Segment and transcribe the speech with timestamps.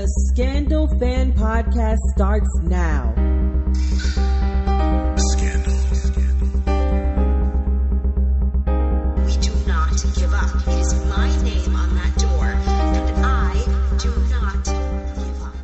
[0.00, 3.12] The Scandal Fan Podcast starts now.
[5.14, 5.76] Scandal.
[9.26, 10.56] We do not give up.
[10.68, 13.62] It is my name on that door, and I
[13.98, 15.54] do not give up.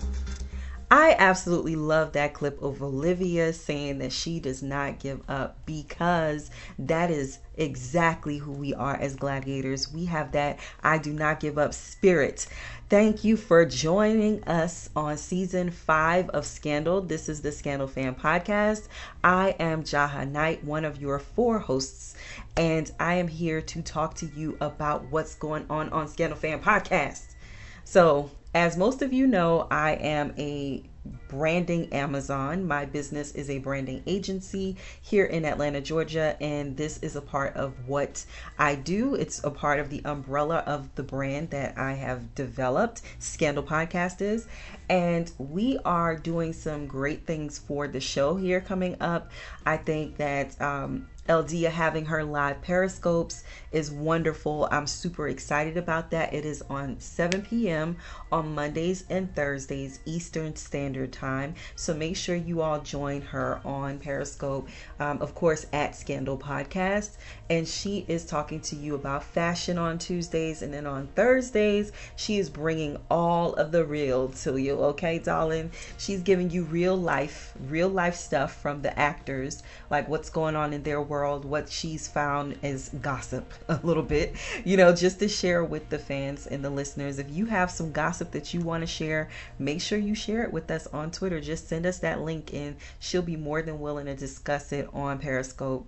[0.90, 6.50] I absolutely love that clip of Olivia saying that she does not give up because
[6.78, 9.90] that is exactly who we are as gladiators.
[9.92, 12.46] We have that I do not give up spirit.
[12.88, 17.00] Thank you for joining us on season five of Scandal.
[17.00, 18.86] This is the Scandal Fan Podcast.
[19.24, 22.14] I am Jaha Knight, one of your four hosts,
[22.56, 26.60] and I am here to talk to you about what's going on on Scandal Fan
[26.60, 27.34] Podcast.
[27.82, 30.84] So, as most of you know, I am a
[31.28, 32.66] branding Amazon.
[32.66, 37.55] My business is a branding agency here in Atlanta, Georgia, and this is a part
[37.56, 38.24] of what
[38.59, 39.14] I do.
[39.14, 44.20] It's a part of the umbrella of the brand that I have developed, Scandal Podcast
[44.20, 44.47] is.
[44.88, 49.30] And we are doing some great things for the show here coming up.
[49.64, 54.69] I think that um, Eldia having her live periscopes is wonderful.
[54.70, 56.33] I'm super excited about that.
[56.33, 57.96] It is on 7 p.m.
[58.30, 61.55] on Mondays and Thursdays Eastern Standard Time.
[61.74, 64.68] So make sure you all join her on Periscope,
[65.00, 67.16] um, of course, at Scandal Podcast.
[67.50, 70.62] And she is talking to you about fashion on Tuesdays.
[70.62, 74.74] And then on Thursdays, she is bringing all of the real to you.
[74.77, 75.70] Okay, darling?
[75.98, 80.72] She's giving you real life, real life stuff from the actors, like what's going on
[80.72, 85.28] in their world, what she's found as gossip a little bit, you know, just to
[85.28, 87.19] share with the fans and the listeners.
[87.19, 90.53] If you have some gossip that you want to share, make sure you share it
[90.53, 91.41] with us on Twitter.
[91.41, 95.19] Just send us that link and she'll be more than willing to discuss it on
[95.19, 95.86] Periscope.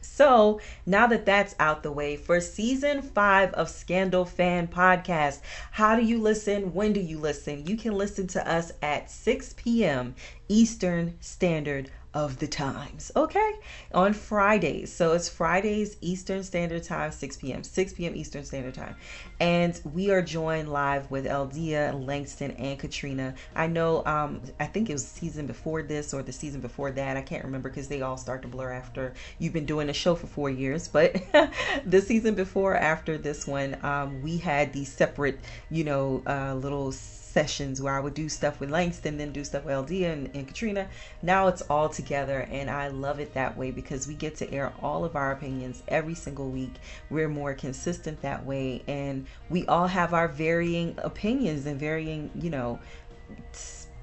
[0.00, 5.40] So now that that's out the way, for season five of Scandal Fan Podcast,
[5.72, 6.72] how do you listen?
[6.72, 7.66] When do you listen?
[7.66, 10.14] You can listen to us at 6 p.m.
[10.48, 13.52] Eastern Standard of the times, okay?
[13.92, 14.92] On Fridays.
[14.92, 17.62] So it's Fridays Eastern Standard Time, 6 p.m.
[17.62, 18.16] 6 p.m.
[18.16, 18.96] Eastern Standard Time.
[19.40, 23.34] And we are joined live with Eldia, Langston, and Katrina.
[23.54, 27.16] I know um I think it was season before this or the season before that.
[27.16, 30.14] I can't remember because they all start to blur after you've been doing the show
[30.14, 30.88] for four years.
[30.88, 31.22] But
[31.84, 35.38] the season before after this one, um, we had these separate,
[35.70, 36.90] you know, uh little
[37.38, 40.48] sessions where I would do stuff with Langston, then do stuff with LD and, and,
[40.48, 40.88] Katrina.
[41.22, 44.72] Now it's all together, and I love it that way because we get to air
[44.82, 46.72] all of our opinions every single week.
[47.10, 52.50] We're more consistent that way, and we all have our varying opinions and varying, you
[52.50, 52.80] know,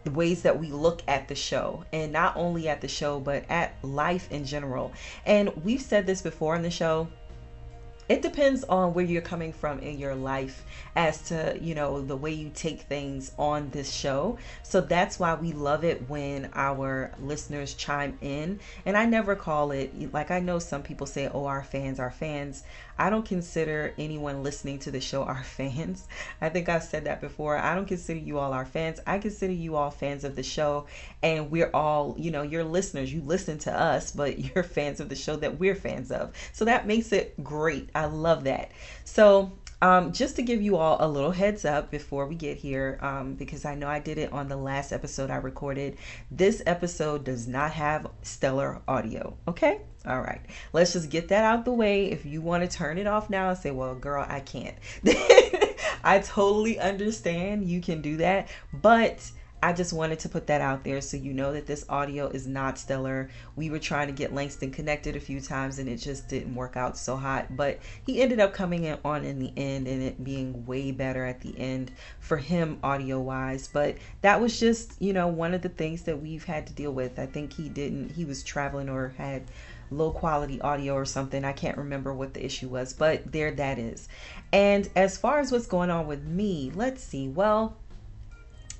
[0.06, 3.44] the ways that we look at the show and not only at the show but
[3.50, 4.94] at life in general
[5.26, 7.08] and we've said this before in the show
[8.08, 10.64] it depends on where you're coming from in your life
[10.96, 14.38] as to you know the way you take things on this show.
[14.64, 18.60] So that's why we love it when our listeners chime in.
[18.86, 22.12] And i never call it like i know some people say oh our fans our
[22.12, 22.64] fans
[22.98, 26.08] i don't consider anyone listening to the show our fans
[26.42, 29.54] i think i've said that before i don't consider you all our fans i consider
[29.54, 30.86] you all fans of the show
[31.24, 35.10] and we're all you know you're listeners you listen to us but you're fans of
[35.10, 38.72] the show that we're fans of so that makes it great I love that.
[39.06, 42.98] So, um, just to give you all a little heads up before we get here,
[43.02, 45.98] um, because I know I did it on the last episode I recorded,
[46.32, 49.38] this episode does not have stellar audio.
[49.48, 49.82] Okay?
[50.08, 50.42] All right.
[50.74, 52.12] Let's just get that out the way.
[52.12, 54.76] If you want to turn it off now and say, well, girl, I can't.
[56.04, 58.50] I totally understand you can do that.
[58.72, 59.32] But
[59.66, 62.46] I just wanted to put that out there so you know that this audio is
[62.46, 63.32] not stellar.
[63.56, 66.78] We were trying to get Langston connected a few times and it just didn't work
[66.78, 70.24] out so hot, but he ended up coming in on in the end and it
[70.24, 73.68] being way better at the end for him audio wise.
[73.68, 76.92] But that was just, you know, one of the things that we've had to deal
[76.92, 77.18] with.
[77.18, 79.46] I think he didn't, he was traveling or had
[79.92, 81.44] low quality audio or something.
[81.44, 84.08] I can't remember what the issue was, but there that is.
[84.52, 87.28] And as far as what's going on with me, let's see.
[87.28, 87.78] Well,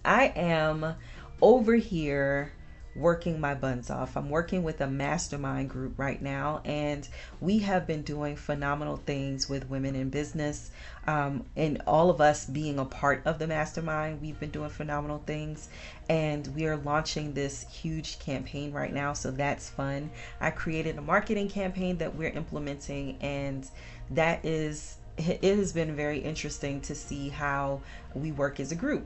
[0.04, 0.96] I am
[1.42, 2.52] over here
[2.96, 4.16] working my buns off.
[4.16, 7.08] I'm working with a mastermind group right now, and
[7.42, 10.72] we have been doing phenomenal things with women in business.
[11.08, 15.22] Um, and all of us being a part of the mastermind, we've been doing phenomenal
[15.26, 15.70] things.
[16.10, 20.10] And we are launching this huge campaign right now, so that's fun.
[20.42, 23.70] I created a marketing campaign that we're implementing, and
[24.12, 27.82] that is it has been very interesting to see how
[28.14, 29.06] we work as a group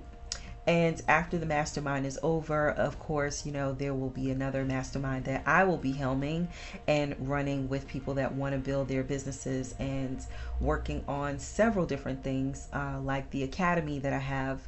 [0.69, 5.25] and after the mastermind is over, of course, you know, there will be another mastermind
[5.25, 6.47] that I will be helming
[6.87, 10.23] and running with people that want to build their businesses and
[10.61, 14.59] working on several different things, uh, like the academy that I have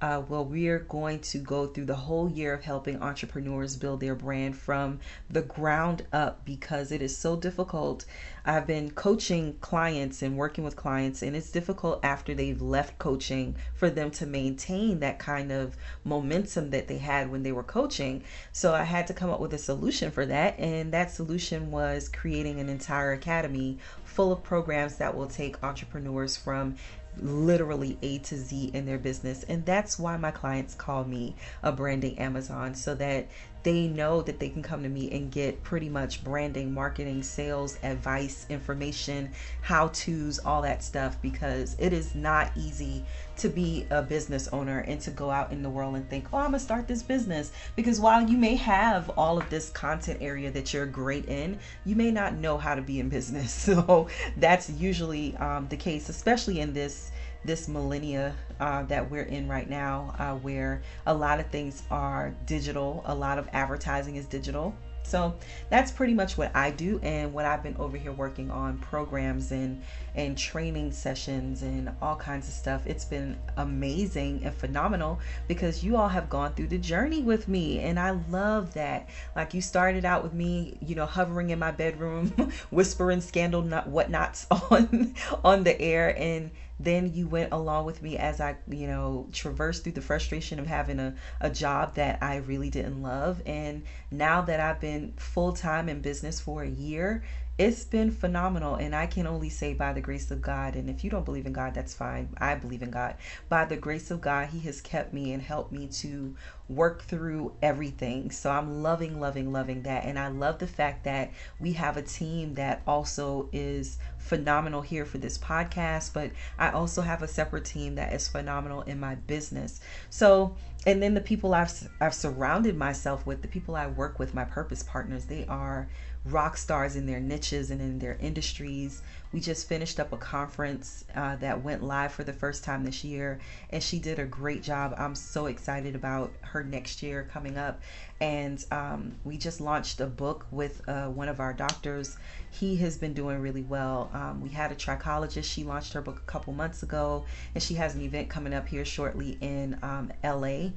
[0.00, 4.14] Uh, well, we're going to go through the whole year of helping entrepreneurs build their
[4.14, 8.04] brand from the ground up because it is so difficult.
[8.44, 13.56] I've been coaching clients and working with clients, and it's difficult after they've left coaching
[13.74, 18.22] for them to maintain that kind of momentum that they had when they were coaching.
[18.52, 22.08] So I had to come up with a solution for that, and that solution was
[22.08, 26.76] creating an entire academy full of programs that will take entrepreneurs from
[27.22, 29.42] literally A to Z in their business.
[29.44, 33.28] And that's why my clients call me a branding Amazon so that
[33.68, 37.78] they know that they can come to me and get pretty much branding, marketing, sales,
[37.82, 39.30] advice, information,
[39.60, 43.04] how to's, all that stuff because it is not easy
[43.36, 46.38] to be a business owner and to go out in the world and think, oh,
[46.38, 47.52] I'm gonna start this business.
[47.76, 51.94] Because while you may have all of this content area that you're great in, you
[51.94, 53.68] may not know how to be in business.
[53.68, 57.12] So that's usually um, the case, especially in this
[57.44, 62.34] this millennia uh, that we're in right now, uh, where a lot of things are
[62.46, 64.74] digital, a lot of advertising is digital.
[65.08, 65.34] So
[65.70, 69.52] that's pretty much what I do and what I've been over here working on programs
[69.52, 69.82] and
[70.14, 72.86] and training sessions and all kinds of stuff.
[72.86, 77.80] It's been amazing and phenomenal because you all have gone through the journey with me
[77.80, 79.08] and I love that.
[79.34, 82.28] Like you started out with me, you know, hovering in my bedroom,
[82.70, 86.50] whispering scandal not whatnots on on the air and
[86.80, 90.66] then you went along with me as I, you know, traversed through the frustration of
[90.66, 93.42] having a, a job that I really didn't love.
[93.46, 97.22] And now that I've been full time in business for a year,
[97.58, 101.02] it's been phenomenal and i can only say by the grace of god and if
[101.02, 102.28] you don't believe in god that's fine.
[102.38, 103.16] I believe in god.
[103.48, 106.34] By the grace of god he has kept me and helped me to
[106.68, 108.30] work through everything.
[108.30, 112.02] So i'm loving loving loving that and i love the fact that we have a
[112.02, 117.64] team that also is phenomenal here for this podcast but i also have a separate
[117.64, 119.80] team that is phenomenal in my business.
[120.10, 120.56] So
[120.86, 124.44] and then the people i've i've surrounded myself with the people i work with my
[124.44, 125.88] purpose partners they are
[126.30, 129.02] rock stars in their niches and in their industries.
[129.32, 133.04] We just finished up a conference uh, that went live for the first time this
[133.04, 133.38] year,
[133.70, 134.94] and she did a great job.
[134.96, 137.80] I'm so excited about her next year coming up.
[138.20, 142.16] And um, we just launched a book with uh, one of our doctors.
[142.50, 144.10] He has been doing really well.
[144.14, 145.44] Um, we had a trichologist.
[145.44, 148.66] She launched her book a couple months ago, and she has an event coming up
[148.66, 150.70] here shortly in um, LA.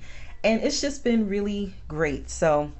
[0.44, 2.30] And it's just been really great.
[2.30, 2.72] So,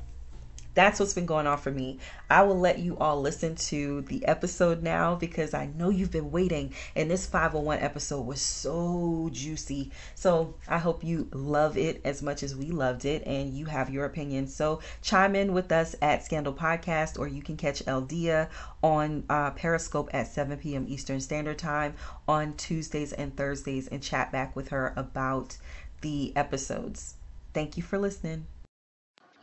[0.74, 2.00] that's what's been going on for me.
[2.30, 6.32] I will let you all listen to the episode now because I know you've been
[6.32, 6.74] waiting.
[6.96, 9.92] And this 501 episode was so juicy.
[10.16, 13.90] So I hope you love it as much as we loved it and you have
[13.90, 14.48] your opinion.
[14.48, 18.50] So chime in with us at Scandal Podcast or you can catch Eldia
[18.82, 20.86] on uh, Periscope at 7 p.m.
[20.88, 21.96] Eastern Standard Time
[22.28, 25.58] on Tuesdays and Thursdays and chat back with her about
[26.02, 27.16] the episodes.
[27.54, 28.46] Thank you for listening.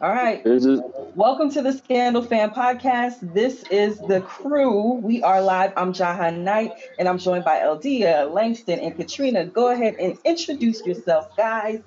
[0.00, 0.44] All right.
[0.44, 0.80] Just...
[1.16, 3.34] Welcome to the Scandal Fan Podcast.
[3.34, 4.92] This is the crew.
[4.92, 5.72] We are live.
[5.76, 9.46] I'm Jaha Knight, and I'm joined by Eldia, Langston, and Katrina.
[9.46, 11.80] Go ahead and introduce yourself, guys.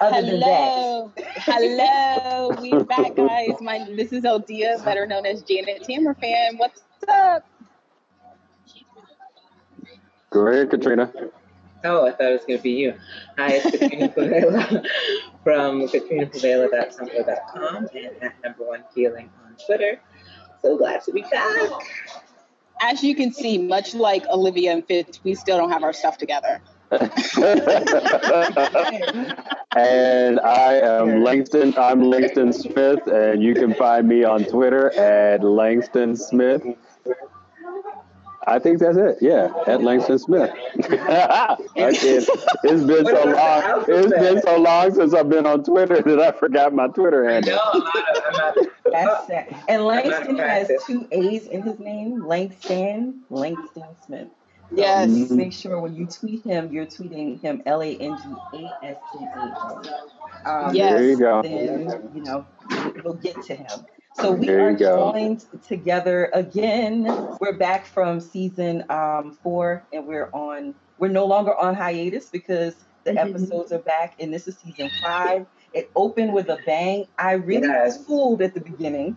[0.00, 1.12] Other Hello.
[1.18, 2.56] Hello.
[2.60, 3.60] We're back, guys.
[3.60, 6.56] My this is Eldia, better known as Janet Tamer Fan.
[6.56, 7.44] What's up?
[10.30, 11.12] Go ahead, Katrina.
[11.82, 12.92] Oh, I thought it was going to be you.
[13.38, 14.84] Hi, it's Katrina Favela
[15.42, 19.98] from katrinafavela.tumblr.com and at number one feeling on Twitter.
[20.60, 21.70] So glad to be back.
[22.82, 26.18] As you can see, much like Olivia and Fitz, we still don't have our stuff
[26.18, 26.60] together.
[26.90, 27.00] and
[30.40, 31.72] I am Langston.
[31.78, 36.62] I'm Langston Smith, and you can find me on Twitter at Langston Smith.
[38.46, 39.18] I think that's it.
[39.20, 40.50] Yeah, at Langston Smith.
[40.74, 43.84] it's been so long.
[43.86, 47.58] It's been so long since I've been on Twitter that I forgot my Twitter handle.
[48.90, 49.54] That's it.
[49.68, 52.26] And Langston has two A's in his name.
[52.26, 54.28] Langston, Langston Smith.
[54.72, 55.10] Yes.
[55.10, 55.36] Mm-hmm.
[55.36, 58.96] Make sure when you tweet him, you're tweeting him L A N G A S
[59.12, 60.48] T A.
[60.48, 60.92] Um, yes.
[60.92, 61.42] There you go.
[61.42, 62.46] Then you know
[63.04, 63.86] we'll get to him.
[64.14, 67.04] So we are joined together again.
[67.40, 70.74] We're back from season um, four, and we're on.
[70.98, 72.74] We're no longer on hiatus because
[73.04, 73.34] the mm-hmm.
[73.34, 75.46] episodes are back, and this is season five.
[75.72, 77.06] It opened with a bang.
[77.18, 77.98] I really yes.
[77.98, 79.16] was fooled at the beginning,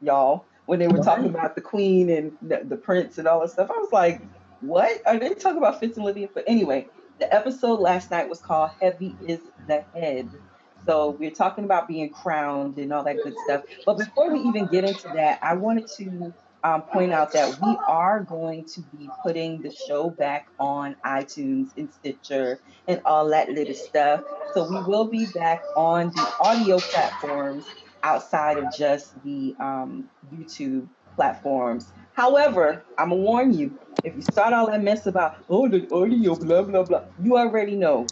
[0.00, 3.50] y'all, when they were talking about the queen and the, the prince and all that
[3.50, 3.70] stuff.
[3.70, 4.20] I was like,
[4.60, 6.28] "What are they talking about?" Fitz and Olivia.
[6.34, 6.88] But anyway,
[7.20, 10.28] the episode last night was called "Heavy Is the Head."
[10.86, 13.62] So we're talking about being crowned and all that good stuff.
[13.86, 16.34] But before we even get into that, I wanted to
[16.64, 21.70] um, point out that we are going to be putting the show back on iTunes
[21.76, 24.22] and Stitcher and all that little stuff.
[24.54, 27.64] So we will be back on the audio platforms
[28.02, 31.92] outside of just the um, YouTube platforms.
[32.12, 36.36] However, I'm gonna warn you: if you start all that mess about oh the audio
[36.36, 38.06] blah blah blah, you already know.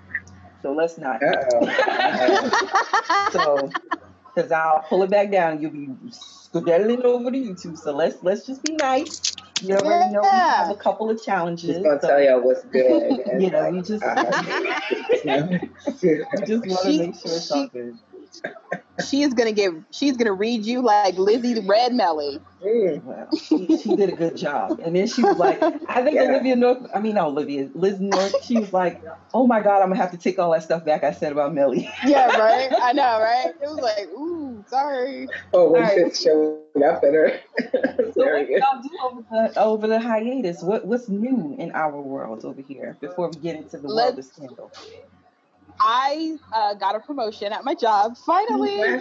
[0.63, 1.23] So let's not.
[1.23, 2.51] Uh-oh.
[3.33, 3.71] So,
[4.35, 7.79] because I'll pull it back down, you'll be skedaddling over to YouTube.
[7.79, 9.35] So let's let's just be nice.
[9.63, 11.71] You already know we have a couple of challenges.
[11.71, 13.21] Just gonna so, tell y'all what's good.
[13.27, 14.43] and You know, like, you just uh,
[16.03, 17.99] you just want to make sure it's all she- good.
[19.09, 19.75] She is gonna give.
[19.93, 22.39] She's gonna read you like Lizzie the Red Mellie.
[22.63, 24.79] mm, Well, she, she did a good job.
[24.83, 26.23] And then she was like, I think Yeah.
[26.23, 29.89] Olivia North, I mean, not Olivia, Liz North, she was like, oh my God, I'm
[29.89, 31.91] going to have to take all that stuff back I said about Mellie.
[32.07, 32.71] Yeah, right.
[32.83, 33.53] I know, right?
[33.63, 35.29] It was like, ooh, sorry.
[35.55, 35.95] oh, when All right.
[35.95, 37.33] shit showed up in her.
[38.15, 40.63] So what y'all do over the, over the hiatus?
[40.63, 44.25] What What's new in our world over here before we get into the world of
[44.25, 44.71] scandal?
[45.83, 48.77] I uh, got a promotion at my job finally.
[48.77, 48.99] Yay!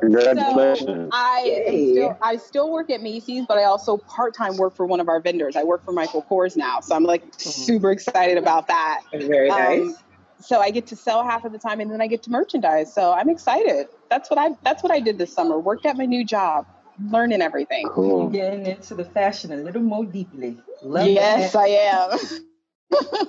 [0.00, 1.10] Congratulations.
[1.12, 4.86] I am still I still work at Macy's, but I also part time work for
[4.86, 5.56] one of our vendors.
[5.56, 9.02] I work for Michael Kors now, so I'm like super excited about that.
[9.12, 9.94] Very Um, nice.
[10.38, 12.92] So I get to sell half of the time, and then I get to merchandise.
[12.92, 13.88] So I'm excited.
[14.10, 15.58] That's what I that's what I did this summer.
[15.58, 16.66] Worked at my new job,
[17.10, 17.86] learning everything.
[17.88, 18.28] Cool.
[18.28, 20.58] Getting into the fashion a little more deeply.
[20.82, 21.58] Love Yes, that.
[21.58, 21.68] I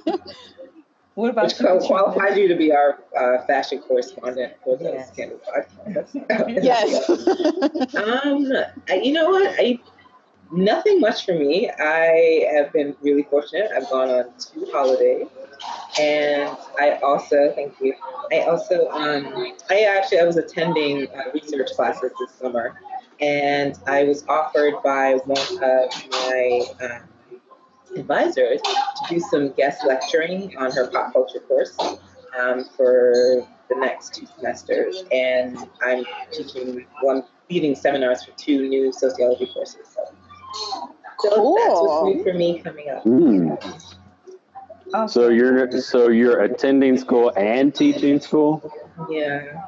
[0.10, 0.20] am.
[1.18, 1.66] What about Which you?
[1.66, 5.12] qual- qualifies you to be our uh, fashion correspondent for the Yes.
[5.14, 6.64] Scandal podcast.
[6.64, 7.10] yes.
[7.96, 8.52] Um,
[8.88, 9.56] I- you know what?
[9.60, 9.80] I
[10.52, 11.70] nothing much for me.
[11.80, 13.72] I have been really fortunate.
[13.76, 15.28] I've gone on two holidays,
[16.00, 17.96] and I also thank you.
[18.32, 22.80] I also um, I actually I was attending uh, research classes this summer,
[23.20, 27.02] and I was offered by one of my um,
[27.96, 28.74] advisors to
[29.10, 31.76] do some guest lecturing on her pop culture course
[32.40, 38.92] um, for the next two semesters, and I'm teaching one leading seminars for two new
[38.92, 39.88] sociology courses.
[39.94, 40.02] So,
[41.22, 43.04] so that's what's new for me coming up.
[43.04, 43.58] Mm.
[44.94, 45.22] Awesome.
[45.22, 48.72] So you're so you're attending school and teaching school?
[49.10, 49.62] Yeah,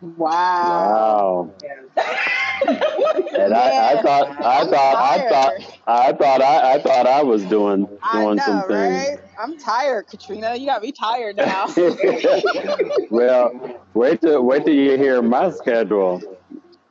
[0.00, 1.50] Wow.
[1.54, 1.54] Wow.
[1.96, 2.36] yeah.
[2.66, 5.54] And I, I thought I I'm thought I thought
[5.86, 9.16] I thought I, I thought I was doing I doing know, some right?
[9.38, 10.56] I'm tired, Katrina.
[10.56, 11.66] You got me tired now.
[13.10, 16.22] well, wait till wait till you hear my schedule.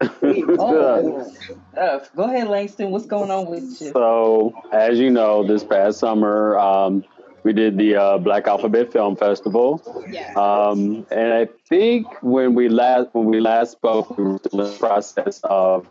[0.01, 1.31] Oh,
[1.71, 2.09] stuff.
[2.15, 2.91] Go ahead, Langston.
[2.91, 3.91] What's going on with you?
[3.91, 7.03] So, as you know, this past summer, um,
[7.45, 10.35] we did the uh, Black Alphabet Film Festival, yes.
[10.35, 14.75] um, and I think when we last when we last spoke, we were in the
[14.79, 15.87] process of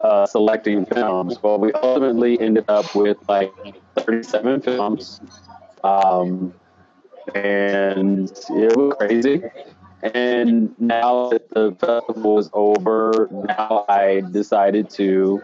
[0.00, 1.36] uh, selecting films.
[1.42, 3.52] Well, we ultimately ended up with like
[3.96, 5.20] 37 films,
[5.84, 6.54] um,
[7.34, 9.42] and it was crazy.
[10.02, 15.42] And now that the festival is over, now I decided to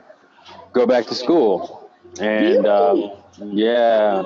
[0.72, 1.90] go back to school.
[2.18, 3.12] And um,
[3.46, 4.22] yeah,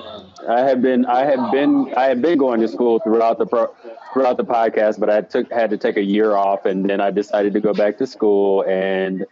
[0.49, 3.75] I had been I had been I had been going to school throughout the pro,
[4.12, 7.11] throughout the podcast, but I took had to take a year off, and then I
[7.11, 8.62] decided to go back to school.
[8.62, 9.26] And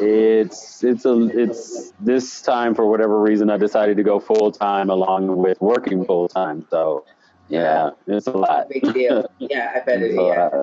[0.00, 4.90] it's it's a it's this time for whatever reason I decided to go full time
[4.90, 6.66] along with working full time.
[6.70, 7.04] So
[7.48, 8.68] yeah, it's a lot.
[8.68, 9.30] Big deal.
[9.38, 10.16] Yeah, I bet it is.
[10.16, 10.62] Yeah.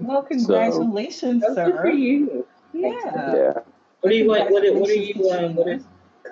[0.00, 2.46] Well, congratulations, That's good for you.
[2.72, 2.88] Yeah.
[3.34, 3.52] yeah.
[4.00, 5.84] What are you what, what, are- what are you um what is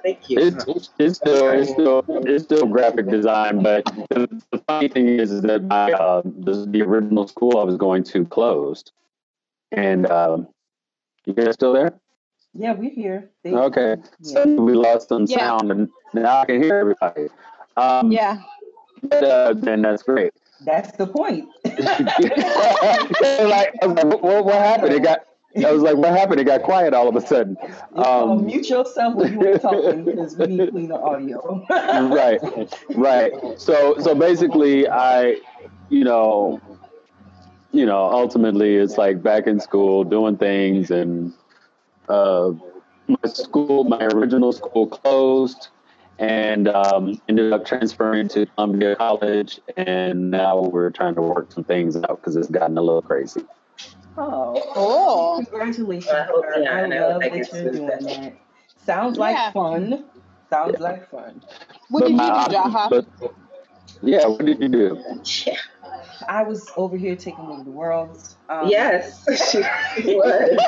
[0.03, 0.39] thank you.
[0.41, 5.31] It's, it's still it's still it's still graphic design, but the, the funny thing is,
[5.31, 8.93] is that my uh, the, the original school I was going to closed,
[9.73, 10.49] and um,
[11.27, 11.95] you guys still there?
[12.55, 13.31] Yeah, we're here.
[13.45, 14.45] They- Okay, Yeah.
[14.45, 15.39] so we lost some Yeah.
[15.39, 17.29] sound, and now I can hear everybody.
[17.77, 18.39] Um, yeah.
[19.03, 20.33] but, uh, then that's great.
[20.65, 21.49] That's the point.
[21.65, 21.79] like,
[23.41, 24.93] like, what, what happened?
[24.95, 25.21] It got.
[25.57, 26.41] I was like, what happened?
[26.41, 27.57] It got quiet all of a sudden.
[27.97, 31.67] Um, Um, mute yourself when you ain't talking because we need cleaner audio.
[31.71, 32.41] right
[32.95, 35.37] right so so basically i
[35.89, 36.61] you know
[37.73, 41.33] you know ultimately it's like back in school doing things and
[42.09, 42.53] uh
[43.09, 45.69] my school my original school closed
[46.19, 51.65] and um, ended up transferring to columbia college and now we're trying to work some
[51.65, 53.43] things out because it's gotten a little crazy
[54.23, 55.45] Oh, Cool.
[55.45, 58.05] congratulations, I hope- yeah, I I love that that you're doing then.
[58.05, 58.33] that.
[58.85, 60.05] Sounds like fun.
[60.51, 61.43] Sounds like fun.
[61.89, 62.91] What did you do, Jaha?
[62.91, 63.07] but
[64.03, 65.03] yeah what did you do
[66.29, 68.19] I was over here taking over the world.
[68.49, 69.59] Um, Yes, she
[70.15, 70.59] was.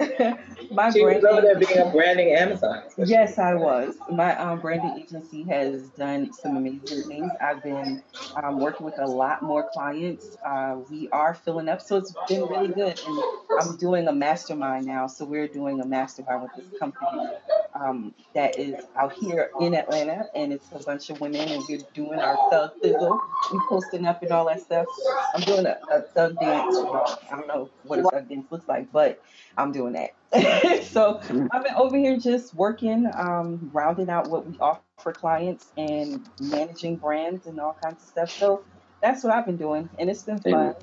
[0.70, 2.82] my She was over there being a branding Amazon.
[2.96, 3.94] Yes, I was.
[4.10, 7.30] My um, branding agency has done some amazing things.
[7.40, 8.02] I've been
[8.42, 10.36] um, working with a lot more clients.
[10.46, 13.00] Uh, we are filling up, so it's been really good.
[13.06, 13.22] And
[13.60, 15.06] I'm doing a mastermind now.
[15.06, 17.28] So we're doing a mastermind with this company
[17.74, 21.80] um, that is out here in Atlanta, and it's a bunch of women, and we're
[21.92, 23.18] doing our thug thizzle.
[23.52, 24.86] We posting up and all that stuff.
[25.34, 26.76] I'm doing a, a thug dance.
[26.76, 29.20] I don't know what a thug dance looks like, but
[29.56, 30.10] I'm doing that.
[30.82, 31.20] so
[31.52, 36.96] I've been over here just working, um, rounding out what we offer clients and managing
[36.96, 38.30] brands and all kinds of stuff.
[38.30, 38.64] So
[39.00, 40.54] that's what I've been doing, and it's been fun.
[40.54, 40.74] Amen.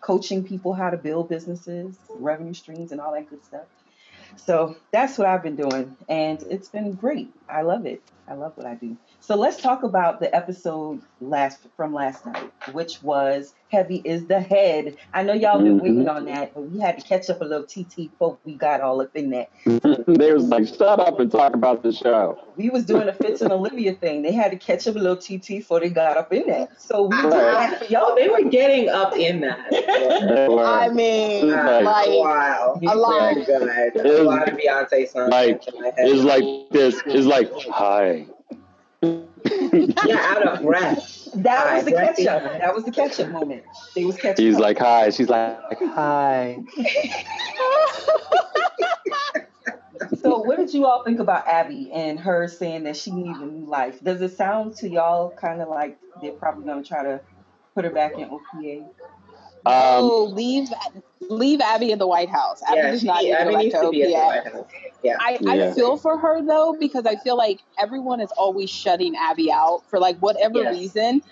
[0.00, 3.66] Coaching people how to build businesses, revenue streams, and all that good stuff.
[4.36, 7.30] So that's what I've been doing, and it's been great.
[7.48, 8.02] I love it.
[8.28, 8.96] I love what I do.
[9.20, 14.40] So let's talk about the episode last from last night, which was "Heavy is the
[14.40, 15.82] Head." I know y'all been Mhm.
[15.82, 18.80] waiting on that, but we had to catch up a little TT before we got
[18.80, 19.48] all up in that.
[20.06, 22.38] they was like, shut up and talk about the show.
[22.56, 24.22] We was doing a Fitz and Olivia thing.
[24.22, 26.80] They had to catch up a little TT before they got up in that.
[26.80, 28.16] So we did that for Y'all, y'all.
[28.16, 29.58] they were getting up in that.
[30.58, 32.80] I mean, Like- like, wow.
[32.88, 33.34] a lot.
[33.34, 34.06] Very good.
[34.06, 35.28] It A lot of Beyonce songs.
[35.30, 35.94] like, in my head.
[36.08, 37.02] It's like this.
[37.04, 38.24] It's like, hi.
[39.02, 41.28] Yeah, out of breath.
[41.34, 42.42] That was the Right, catch up.
[42.42, 43.64] That was the catch up moment.
[43.94, 44.62] They was catching He's up.
[44.62, 45.10] like, hi.
[45.10, 46.58] She's like, hi.
[50.22, 53.46] So, what did you all think about Abby and her saying that she needs a
[53.46, 54.02] new life?
[54.02, 57.20] Does it sound to y'all kind of like they're probably going to try to
[57.74, 58.80] put her back in OPA?
[58.80, 58.92] Um,
[59.66, 60.68] oh, leave
[61.28, 62.62] leave Abby in the White House.
[62.66, 64.44] Abby Yeah, does she, not need to Abby go back needs to to be at
[64.44, 64.66] the OPA.
[65.02, 65.38] White House.
[65.40, 65.50] Yeah.
[65.50, 65.70] I, Yeah.
[65.70, 69.82] I feel for her though because I feel like everyone is always shutting Abby out
[69.88, 70.74] for like whatever Yes.
[70.76, 71.22] reason.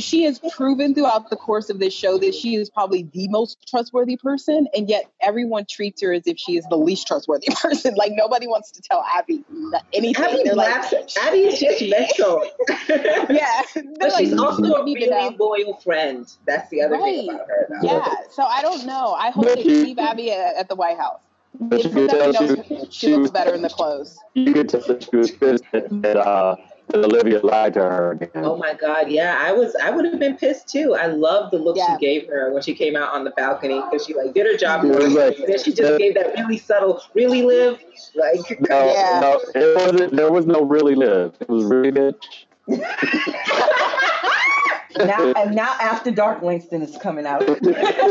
[0.00, 3.58] She has proven throughout the course of this show that she is probably the most
[3.68, 7.94] trustworthy person, and yet everyone treats her as if she is the least trustworthy person.
[7.94, 9.44] Like nobody wants to tell Abby
[9.92, 10.24] anything.
[10.24, 11.16] Abby They're like, laughs.
[11.16, 12.44] Abby is just mental.
[13.30, 16.26] yeah, They're But like, she's also don't a need really loyal friend.
[16.44, 17.14] That's the other Right.
[17.20, 17.66] thing about her.
[17.80, 17.86] Though.
[17.88, 19.12] Yeah, so I don't know.
[19.12, 21.20] I hope But they she- leave Abby at, at the White House.
[21.60, 24.18] But you could tell somebody she, she she looks was, better in the clothes.
[24.34, 26.56] you could tell that she was pissed that, that, uh,
[26.88, 28.30] that Olivia lied to her again.
[28.36, 30.94] Oh my God, yeah, I was, I would have been pissed too.
[30.94, 31.96] I love the look Yeah.
[31.96, 34.56] she gave her when she came out on the balcony because she like did her
[34.56, 37.78] job, She was like- and then she just gave that really subtle, really live,
[38.14, 39.20] like, No, Yeah.
[39.20, 40.16] no, it wasn't.
[40.16, 41.34] There was no really live.
[41.40, 42.44] It was really bitch.
[44.98, 47.42] Now, and now After Dark Langston is coming out.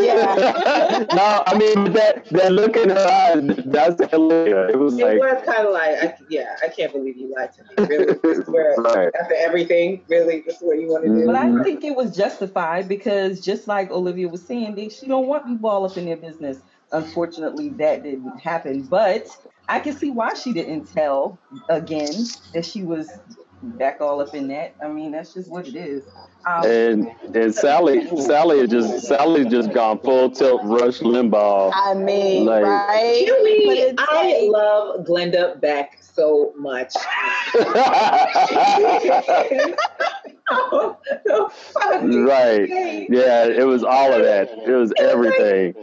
[0.03, 1.05] Yeah.
[1.13, 3.63] no, I mean that that look in her eyes.
[3.65, 4.67] That's Olivia.
[4.67, 7.53] It was it like, was kind of like, I, yeah, I can't believe you lied
[7.53, 7.87] to me.
[7.87, 9.09] Really, this is where right.
[9.19, 11.15] after everything, really, this is what you want to do.
[11.15, 11.27] Mm-hmm.
[11.27, 15.27] But I think it was justified because just like Olivia was saying, they, she don't
[15.27, 16.59] want people all up in their business.
[16.91, 18.83] Unfortunately, that didn't happen.
[18.83, 19.27] But
[19.69, 22.13] I can see why she didn't tell again
[22.53, 23.09] that she was
[23.63, 24.75] back all up in that.
[24.83, 26.03] I mean, that's just what it is.
[26.45, 31.71] Um, And and Sally, Sally is just Sally's just gone full tilt Rush Limbaugh.
[31.73, 33.23] I mean, Like- right?
[33.25, 36.93] Can But I like- love Glenda Beck so much.
[41.91, 43.07] right.
[43.09, 44.49] Yeah, it was all of that.
[44.67, 45.75] It was everything.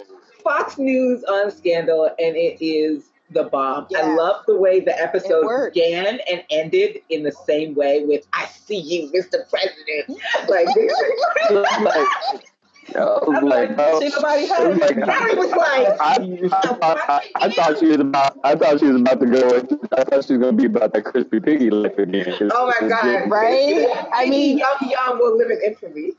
[0.44, 3.86] Fox News on Scandal, and it is the bomb.
[3.96, 8.46] I love the way the episode began and ended in the same way with "I
[8.46, 9.48] see you, Mr.
[9.48, 10.66] President." Like,
[12.96, 15.50] oh oh It was like, I was I'm like, like, oh, ain't nobody it was
[15.52, 18.38] like, Harry was like, I, I, I, I thought she was about.
[18.42, 19.54] I thought she was about to go.
[19.56, 22.34] into- I thought she was gonna be about that crispy piggy life again.
[22.52, 23.86] "Oh my God!" Right?
[24.12, 26.12] I mean- young, young will live in infamy.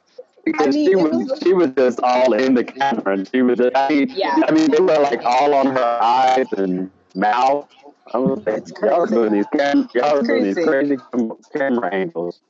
[0.44, 3.42] Because I mean, she was, was- she was just all in the camera, and she
[3.42, 3.76] was just.
[3.76, 4.36] I mean, Yeah.
[4.48, 7.70] I mean, they were like all on her eyes and mouth.
[8.14, 9.16] I was like, It's y'all are crazy.
[9.16, 10.70] doing these cam- y'all are doing these crazy.
[10.70, 12.42] crazy cam- camera angles.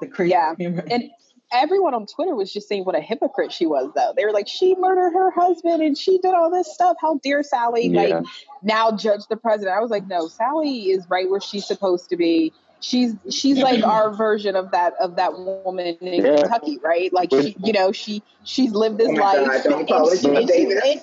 [0.00, 0.54] the crazy Yeah.
[0.58, 1.10] And
[1.52, 4.12] everyone on Twitter was just saying what a hypocrite she was, though.
[4.16, 6.96] They were like, she murdered her husband and she did all this stuff.
[7.00, 8.02] How dare Sally, Yeah.
[8.02, 8.24] like,
[8.62, 9.76] now judge the president?
[9.76, 12.52] I was like, no, Sally is right where she's supposed to be.
[12.82, 16.36] She's she's like our version of that of that woman in Yeah.
[16.36, 17.12] Kentucky, right?
[17.12, 20.48] Like she, you know, she she's lived this Oh life, God, don't and, she, and,
[20.50, 21.00] she's, and,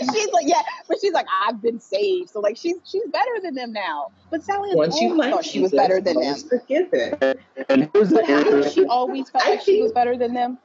[0.00, 3.32] and she's like, yeah, but she's like, I've been saved, so like she's she's better
[3.42, 4.12] than them now.
[4.30, 6.22] But Sally has Once you always thought she was Jesus, better than them.
[6.24, 7.40] always forgive it.
[7.68, 10.58] And here's the But haven't she always felt I like she was better than them?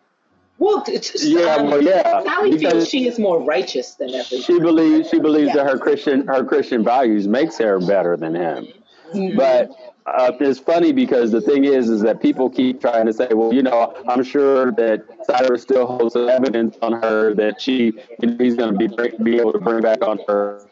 [0.59, 4.43] Well, t- t- Yeah, um, well, yeah, Sally feels she is more righteous than everyone.
[4.45, 5.63] She believes she believes Yeah.
[5.63, 8.67] that her Christian her Christian values makes her better than him.
[9.13, 9.35] Mm-hmm.
[9.35, 9.71] But
[10.05, 13.53] uh, it's funny because the thing is, is that people keep trying to say, well,
[13.53, 18.37] you know, I'm sure that Cyrus still holds evidence on her that she, you know,
[18.39, 18.87] he's going to be
[19.23, 20.67] be able to bring back on her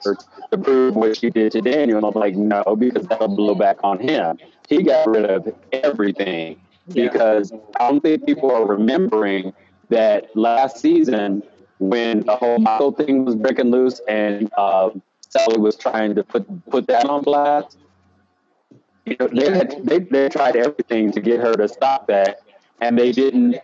[0.52, 1.98] to prove what she did to Daniel.
[1.98, 4.38] And I'm like, no, because that'll blow back on him.
[4.68, 7.10] He got rid of everything Yeah.
[7.10, 9.54] because I don't think people are remembering
[9.90, 11.44] that last season
[11.80, 16.46] when the whole Michael thing was breaking loose and um, Sally was trying to put
[16.70, 17.78] put that on blast.
[19.06, 22.42] You know, they had they, they tried everything to get her to stop that,
[22.80, 23.58] and they didn't.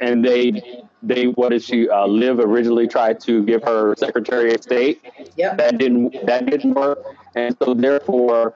[0.00, 4.62] And they they what did she uh, Liv originally tried to give her Secretary of
[4.62, 5.00] State.
[5.36, 5.58] Yep.
[5.58, 6.98] That didn't that didn't work,
[7.34, 8.54] and so therefore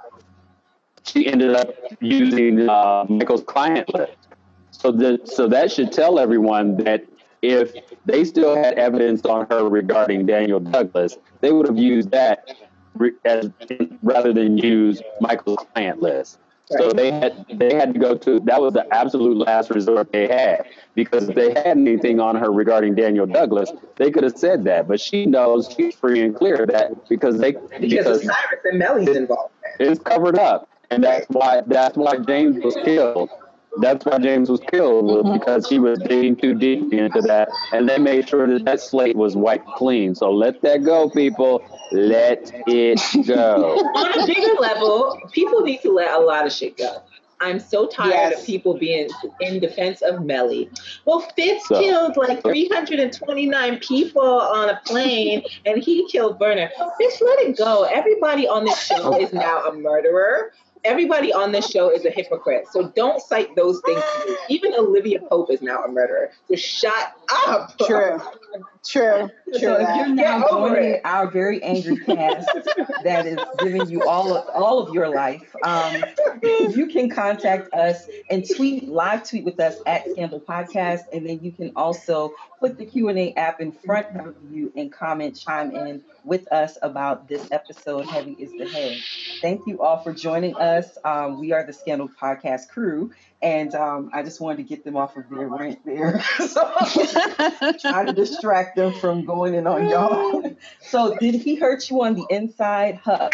[1.04, 4.12] she ended up using uh, Michael's client list.
[4.70, 7.04] So the, so that should tell everyone that
[7.42, 7.72] if
[8.04, 12.48] they still had evidence on her regarding Daniel Douglas, they would have used that
[13.24, 13.50] as
[14.02, 16.38] rather than use Michael's client list.
[16.70, 20.28] So they had they had to go to that was the absolute last resort they
[20.28, 24.64] had because if they had anything on her regarding Daniel Douglas, they could have said
[24.64, 24.86] that.
[24.86, 29.16] But she knows she's free and clear that because they Because because Cyrus and Mellie's
[29.16, 29.54] involved.
[29.80, 33.30] it's covered up, and that's why that's why James was killed.
[33.80, 35.38] That's why James was killed was mm-hmm.
[35.38, 39.16] because he was digging too deep into that, and they made sure that that slate
[39.16, 40.14] was wiped clean.
[40.14, 41.62] So let that go, people.
[41.92, 43.76] Let it go.
[43.94, 47.02] On a bigger level, people need to let a lot of shit go.
[47.40, 48.40] I'm so tired Yes.
[48.40, 49.08] of people being
[49.40, 50.70] in defense of Mellie.
[51.04, 56.68] Well, Fitz So- killed like 329 people on a plane, and he killed Verna.
[57.00, 57.84] Bitch, let it go.
[57.84, 60.52] Everybody on this show is now a murderer.
[60.84, 62.66] Everybody on this show is a hypocrite.
[62.72, 64.36] So don't cite those things to me.
[64.48, 66.30] Even Olivia Pope is now a murderer.
[66.48, 67.76] So shut up.
[67.78, 68.20] True.
[68.84, 69.28] True.
[69.52, 69.76] So True.
[69.76, 71.00] if you're now Get joining it.
[71.04, 72.48] our very angry cast
[73.04, 76.02] that is giving you all of, all of your life, um,
[76.42, 81.40] you can contact us and tweet live tweet with us at Scandal Podcast, and then
[81.42, 85.36] you can also put the Q and A app in front of you and comment,
[85.38, 88.06] chime in with us about this episode.
[88.06, 88.98] Heavy is the head.
[89.40, 90.96] Thank you all for joining us.
[91.04, 94.96] Um, we are the Scandal Podcast crew, and um, I just wanted to get them
[94.96, 96.20] off of their rant there.
[96.38, 96.70] so,
[97.80, 100.56] trying to distract them from going in on y'all.
[100.80, 103.00] So, did he hurt you on the inside?
[103.04, 103.28] Huh.
[103.28, 103.32] Talk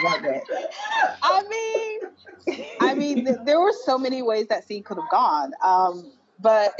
[0.00, 0.42] about that.
[1.22, 2.00] I mean,
[2.80, 5.52] I mean, th- there were so many ways that scene could have gone.
[5.62, 6.74] Um, but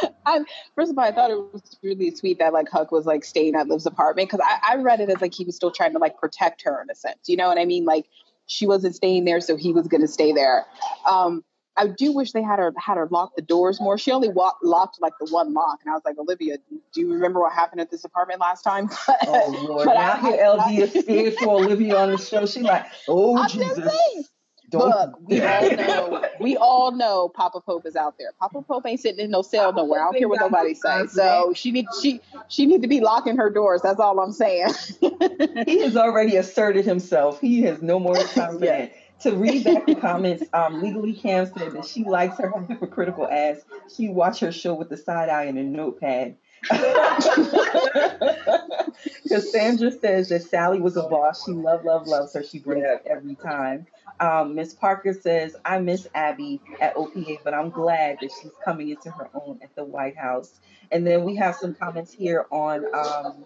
[0.26, 0.40] I,
[0.74, 3.54] first of all, I thought it was really sweet that like Huck was like staying
[3.54, 5.98] at Liv's apartment because I, I read it as like he was still trying to
[5.98, 7.28] like protect her in a sense.
[7.28, 7.84] You know what I mean?
[7.84, 8.06] Like
[8.46, 10.66] she wasn't staying there, so he was gonna stay there.
[11.06, 11.44] Um,
[11.76, 13.96] I do wish they had her had her lock the doors more.
[13.96, 16.58] She only walked, locked like the one lock, and I was like, Olivia,
[16.92, 18.90] do you remember what happened at this apartment last time?
[19.26, 19.86] Oh Lord!
[19.86, 22.44] But now I- here LD is scared for Olivia on the show.
[22.44, 24.31] She like, oh I'm Jesus!
[24.72, 24.90] Saying.
[24.90, 25.12] Don't.
[25.12, 28.32] Look, we all know we all know Papa Pope is out there.
[28.40, 30.00] Papa Pope ain't sitting in no cell nowhere.
[30.00, 31.12] I don't care what nobody says.
[31.12, 33.82] So she need she she need to be locking her doors.
[33.82, 34.68] That's all I'm saying.
[35.66, 37.40] he has already asserted himself.
[37.40, 38.92] He has no more time for that.
[39.20, 43.58] To read back the comments, um, Legally Cam said that she likes her hypocritical ass.
[43.94, 46.38] She watch her show with the side eye and a notepad.
[49.28, 51.44] Cassandra says that Sally was a boss.
[51.44, 52.42] She love, love, loves her.
[52.44, 53.86] She brings it every time.
[54.20, 58.88] Um, Miss Parker says, I miss Abby at OPA, but I'm glad that she's coming
[58.90, 60.60] into her own at the White House.
[60.90, 63.44] And then we have some comments here on um,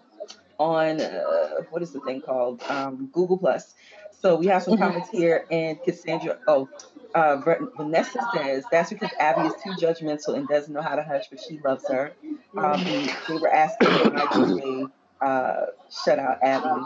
[0.59, 3.73] on uh, what is the thing called um, Google Plus.
[4.11, 4.75] So we have some Mhm.
[4.75, 6.39] comments here, and Cassandra.
[6.47, 6.69] Oh,
[7.15, 7.41] uh,
[7.77, 11.39] Vanessa says that's because Abby is too judgmental and doesn't know how to hush, but
[11.39, 12.13] she loves her.
[12.57, 12.83] Um,
[13.27, 14.87] they were asking why did they
[15.21, 16.81] uh, shut out Abby.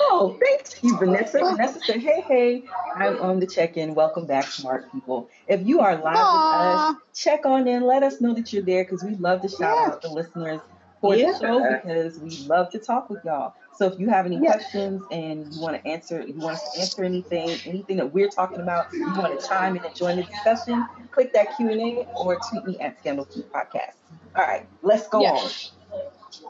[0.00, 1.38] Oh, thank you, Vanessa.
[1.40, 3.94] Vanessa said, "Hey, hey, I'm on the check-in.
[3.94, 5.28] Welcome back, smart people.
[5.46, 7.82] If you are live with us, check on in.
[7.82, 9.92] Let us know that you're there because we love to shout Yeah.
[9.92, 10.60] out the listeners
[11.00, 11.32] for Yeah.
[11.32, 13.54] the show because we love to talk with y'all.
[13.76, 14.52] So if you have any Yeah.
[14.52, 18.28] questions and you want to answer, you want us to answer anything, anything that we're
[18.28, 21.80] talking about, you want to chime in and join the discussion, click that Q and
[21.80, 23.92] A or tweet me at Scandal Tweet Podcast.
[24.34, 25.32] All right, let's go Yeah.
[25.32, 25.50] on.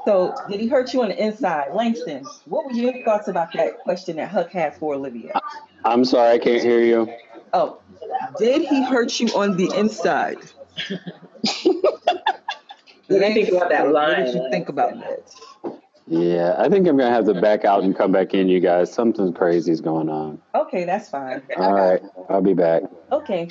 [0.04, 2.30] So, did he hurt you on the inside, Langston?
[2.44, 5.32] What were your thoughts about that question that Huck had for Olivia?
[5.84, 7.12] I'm sorry, I can't hear you.
[7.52, 7.80] Oh,
[8.38, 10.38] did he hurt you on the inside?
[13.08, 14.24] What do you think about that line?
[14.24, 15.75] What did you think about that?
[16.08, 18.92] Yeah, I think I'm gonna have to back out and come back in, you guys.
[18.92, 20.40] Something crazy is going on.
[20.54, 21.42] Okay, that's fine.
[21.56, 22.82] All right, I'll be back.
[23.10, 23.48] Okay,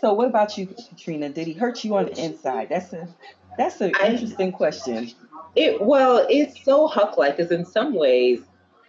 [0.00, 1.28] so what about you, Katrina?
[1.28, 2.68] Did he hurt you on the inside?
[2.70, 3.06] That's a
[3.56, 5.12] that's an interesting question.
[5.54, 8.40] It well, it's so Huck like, because in some ways,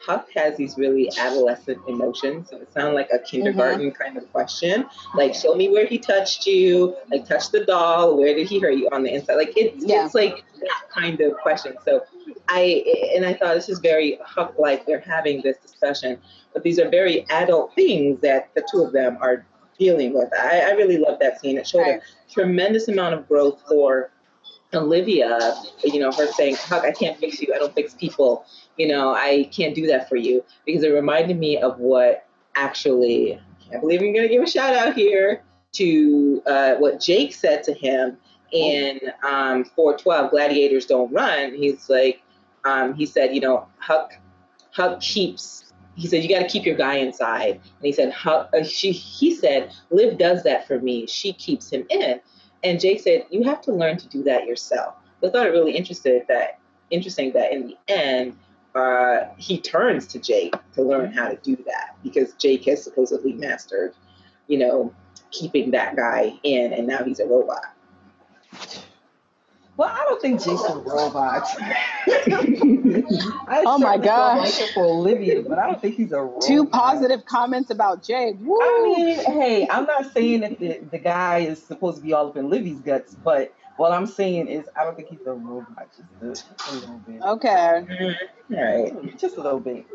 [0.06, 2.50] Huck has these really adolescent emotions.
[2.50, 3.26] So it sounds like a mm-hmm.
[3.26, 4.86] kindergarten kind of question.
[5.16, 6.96] Like, show me where he touched you.
[7.10, 8.18] Like, touch the doll.
[8.18, 9.36] Where did he hurt you on the inside?
[9.36, 10.06] Like, it's Yeah.
[10.06, 11.76] it's like that kind of question.
[11.86, 12.02] So
[12.50, 14.86] I and I thought this is very Huck like.
[14.86, 16.20] They're having this discussion,
[16.54, 19.46] but these are very adult things that the two of them are
[19.80, 20.30] dealing with.
[20.34, 21.58] I, I really love that scene.
[21.58, 22.00] It showed Right.
[22.02, 24.12] a tremendous amount of growth for
[24.76, 27.54] Olivia, you know, her saying, Huck, I can't fix you.
[27.56, 28.46] I don't fix people.
[28.78, 30.44] You know, I can't do that for you.
[30.66, 34.50] Because it reminded me of what actually, I can't believe I'm going to give a
[34.50, 38.18] shout out here to uh, what Jake said to him
[38.52, 41.54] in um, 412, Gladiators Don't Run.
[41.54, 42.22] He's like,
[42.64, 44.14] um, he said, you know, Huck,
[44.72, 47.56] Huck keeps, he said, you got to keep your guy inside.
[47.56, 51.08] And he said, Huck, uh, she, he said, Liv does that for me.
[51.08, 52.20] She keeps him in.
[52.64, 54.96] And Jake said, you have to learn to do that yourself.
[55.24, 58.38] I thought it really interested that interesting that in the end,
[58.76, 63.34] uh, he turns to Jake to learn how to do that because Jake has supposedly
[63.34, 63.94] mastered,
[64.48, 64.94] you know,
[65.32, 67.66] keeping that guy in, and now he's a robot.
[69.78, 71.48] Well, I don't think Jake's a robot.
[73.48, 74.62] I Oh my certainly don't gosh.
[74.62, 76.42] like for Olivia, but I don't think he's a robot.
[76.42, 78.34] Two positive comments about Jay.
[78.40, 78.58] Woo!
[78.62, 82.28] I mean, hey, I'm not saying that the, the guy is supposed to be all
[82.30, 85.88] up in Livy's guts, but what I'm saying is I don't think he's a robot.
[86.22, 87.22] Just a, just a little bit.
[87.22, 87.86] okay.
[87.88, 88.56] Mm-hmm.
[88.56, 88.64] All
[89.04, 89.18] right.
[89.18, 89.86] Just a little bit.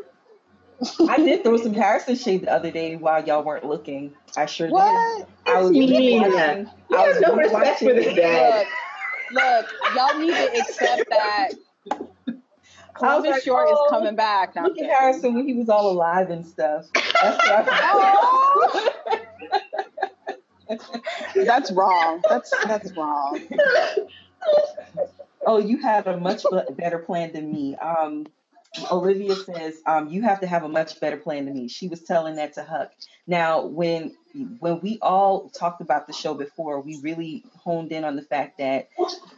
[1.09, 4.13] I did throw some Harrison shade the other day while y'all weren't looking.
[4.37, 5.17] I sure What?
[5.17, 5.27] did.
[5.53, 6.23] I was mean.
[6.23, 8.65] rewatching- You I was have no respect for this rewatching- guy.
[9.31, 11.49] Look, look, y'all need to accept that
[12.99, 14.55] Columbus like, Short oh, is coming back.
[14.55, 14.85] Look at.
[14.85, 16.85] Harrison when he was all alive and stuff.
[17.21, 17.69] That's
[21.35, 22.21] That's wrong.
[22.29, 23.39] That's that's wrong.
[25.45, 26.43] Oh, you have a much
[26.77, 27.75] better plan than me.
[27.75, 28.27] Um,
[28.91, 31.67] Olivia says, um, you have to have a much better plan than me.
[31.67, 32.91] She was telling that to Huck.
[33.25, 34.15] Now, when
[34.59, 38.59] when we all talked about the show before, we really honed in on the fact
[38.59, 38.89] that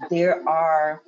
[0.10, 1.02] there are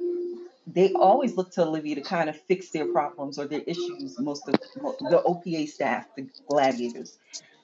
[0.67, 4.17] they always look to Olivia to kind of fix their problems or their issues.
[4.19, 4.55] Most of
[5.09, 7.17] the OPA staff, the gladiators,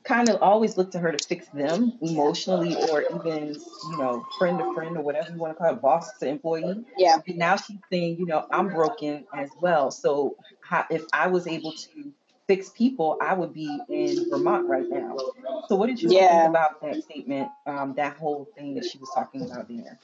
[0.03, 3.55] kind of always look to her to fix them emotionally or even,
[3.91, 6.83] you know, friend to friend or whatever you want to call it, boss to employee.
[6.97, 7.19] Yeah.
[7.27, 9.91] And now she's saying, you know, I'm broken as well.
[9.91, 12.11] So how, if I was able to
[12.47, 15.17] fix people, I would be in Vermont right now.
[15.67, 16.39] So what did you Yeah.
[16.39, 19.99] think about that statement, um, that whole thing that she was talking about there?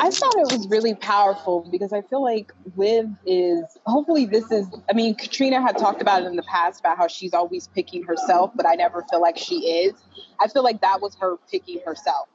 [0.00, 4.66] I thought it was really powerful because I feel like Liv is hopefully this is
[4.90, 8.02] I mean Katrina had talked about it in the past about how she's always picking
[8.02, 9.94] herself, but I never feel like she is.
[10.40, 12.28] I feel like that was her picking herself.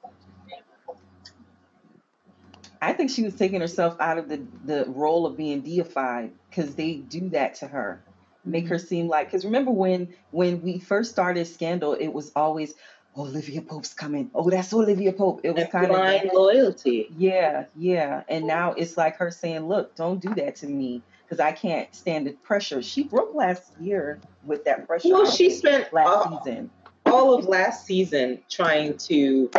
[2.82, 6.76] I think she was taking herself out of the, the role of being deified because
[6.76, 8.04] they do that to her.
[8.44, 8.74] Make mm-hmm.
[8.74, 12.76] her seem like because remember when when we first started Scandal, it was always
[13.17, 14.32] Olivia Pope's coming.
[14.34, 15.41] Oh, that's Olivia Pope.
[15.43, 17.10] It was kind blind of loyalty.
[17.17, 18.23] yeah, yeah.
[18.28, 21.93] And now it's like her saying, "Look, don't do that to me because I can't
[21.93, 25.10] stand the pressure." She broke last year with that pressure.
[25.10, 26.69] Well, she spent last all, season.
[27.06, 29.49] all of last season trying to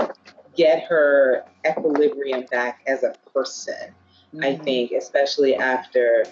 [0.56, 3.94] get her equilibrium back as a person.
[4.40, 4.64] I Mhm.
[4.64, 6.24] think, especially after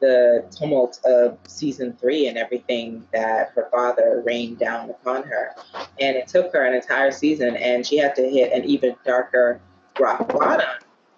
[0.00, 5.54] the tumult of season three and everything that her father rained down upon her.
[6.00, 9.60] And it took her an entire season, and she had to hit an even darker
[9.98, 10.68] rock bottom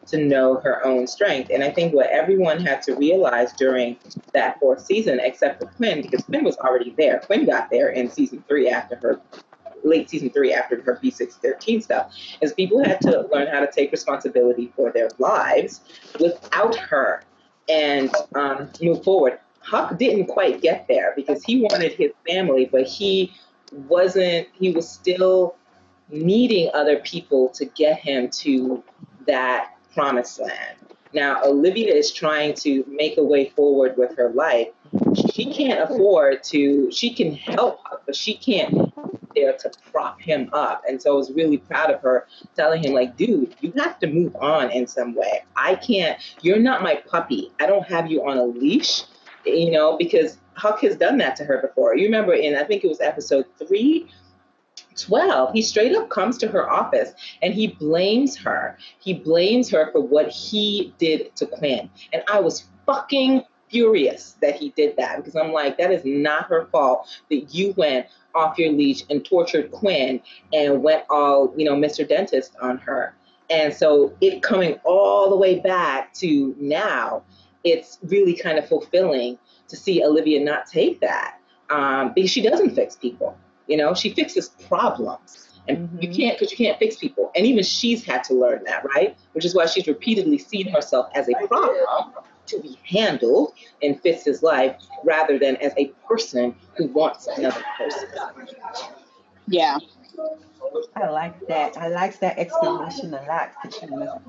[0.06, 1.50] to know her own strength.
[1.52, 3.98] And I think what everyone had to realize during
[4.32, 7.20] that fourth season, except for Quinn, because Quinn was already there.
[7.20, 9.20] Quinn got there in season three after her
[9.84, 13.92] late season three after her B613 stuff, is people had to learn how to take
[13.92, 15.80] responsibility for their lives
[16.20, 17.22] without her
[17.68, 19.38] and um, move forward.
[19.61, 23.33] Huck didn't quite get there because he wanted his family, but he
[23.72, 25.57] wasn't, he was still
[26.09, 28.83] needing other people to get him to
[29.26, 30.76] that promised land.
[31.12, 34.68] Now, Olivia is trying to make a way forward with her life.
[35.33, 38.92] She can't afford to, she can help, but she can't
[39.40, 40.83] there to prop him up.
[40.88, 44.07] And so I was really proud of her telling him, like, dude, you have to
[44.07, 45.44] move on in some way.
[45.57, 47.53] I can't, you're not my puppy.
[47.61, 49.05] I don't have you on a leash,
[49.44, 51.96] you know, because Huck has done that to her before.
[51.96, 54.09] You remember in, I think it was episode three,
[54.96, 58.77] 12, he straight up comes to her office and he blames her.
[58.98, 61.88] He blames her for what he did to Quinn.
[62.12, 66.46] And I was fucking furious that he did that because I'm like, that is not
[66.46, 70.20] her fault that you went off your leash and tortured Quinn
[70.52, 72.09] and went all, you know, Mr.
[72.09, 73.14] Dentist on her.
[73.50, 77.22] And so it coming all the way back to now,
[77.64, 81.38] it's really kind of fulfilling to see Olivia not take that
[81.70, 83.37] um, because she doesn't fix people.
[83.66, 85.61] You know, she fixes problems.
[85.66, 86.02] And mm-hmm.
[86.02, 87.31] you can't, because you can't fix people.
[87.37, 89.16] And even she's had to learn that, right?
[89.33, 92.14] Which is why she's repeatedly seen herself as a problem
[92.48, 98.08] to be handled in Fitz's life rather than as a person who wants another person.
[99.46, 99.78] Yeah.
[100.96, 101.76] I like that.
[101.76, 104.20] I like that explanation a lot, Katrina.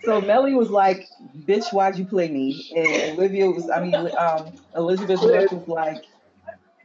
[0.04, 1.08] so Mellie was like,
[1.40, 6.04] "Bitch, why'd you play me?" And Olivia was, I mean, um, Elizabeth North was like,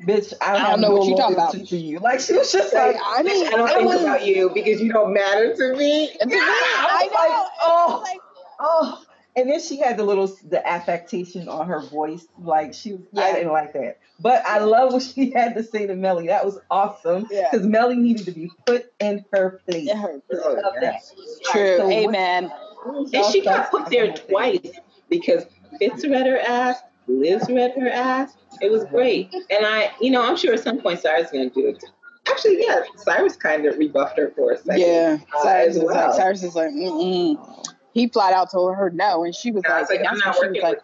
[0.01, 1.53] bitch, I don't, I don't know what you're talking about.
[1.53, 1.99] To you.
[1.99, 4.81] Like she was just like, I mean, I don't I think was, about you because
[4.81, 6.09] you don't matter to me.
[6.19, 7.13] And to me, I, I know.
[7.13, 8.19] Like, oh, like,
[8.59, 9.03] oh.
[9.35, 12.97] And then she had the little the affectation on her voice, like she.
[13.11, 13.23] Yeah.
[13.23, 16.27] I didn't like that, but I love what she had to say to Mellie.
[16.27, 17.67] That was awesome because yeah.
[17.67, 19.89] Mellie needed to be put in her place.
[19.89, 20.41] In her place.
[20.43, 21.13] Oh, yes.
[21.51, 21.77] True.
[21.77, 22.51] So Amen.
[22.85, 24.71] and she got put there twice
[25.09, 25.45] because
[25.79, 29.33] Fitz read her ass, Liz read her ass, it was great.
[29.33, 31.83] And I, you know, I'm sure at some point Cyrus is going to do it.
[32.29, 34.79] Actually, yeah, Cyrus kind of rebuffed her for a second.
[34.79, 35.89] Yeah, uh, Cyrus, well.
[35.89, 39.63] is like, Cyrus is like, mm He flat out told her no, and she was
[39.65, 40.81] like, like I'm not working like,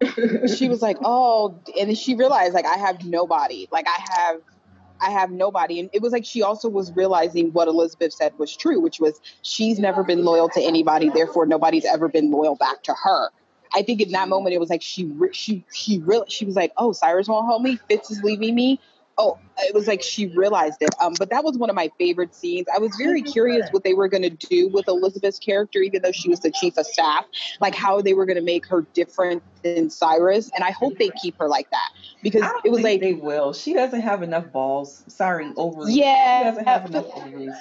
[0.00, 0.56] with you.
[0.56, 3.68] she was like, oh, and she realized like I have nobody.
[3.72, 4.40] Like I have
[5.00, 5.80] I have nobody.
[5.80, 9.20] And it was like she also was realizing what Elizabeth said was true, which was
[9.42, 13.30] she's never been loyal to anybody, therefore nobody's ever been loyal back to her.
[13.74, 16.72] I think in that moment it was like she she she really she was like,
[16.76, 17.78] oh, Cyrus won't help me.
[17.88, 18.80] Fitz is leaving me.
[19.20, 20.90] Oh, it was like she realized it.
[21.02, 22.68] Um, but that was one of my favorite scenes.
[22.72, 26.12] I was very curious what they were going to do with Elizabeth's character, even though
[26.12, 27.24] she was the chief of staff,
[27.60, 30.52] like how they were going to make her different than Cyrus.
[30.54, 31.90] And I hope they keep her like that
[32.22, 33.52] because it was like they will.
[33.52, 35.02] She doesn't have enough balls.
[35.08, 35.96] Sorry, ovaries.
[35.96, 37.56] Yeah, she doesn't have enough ovaries.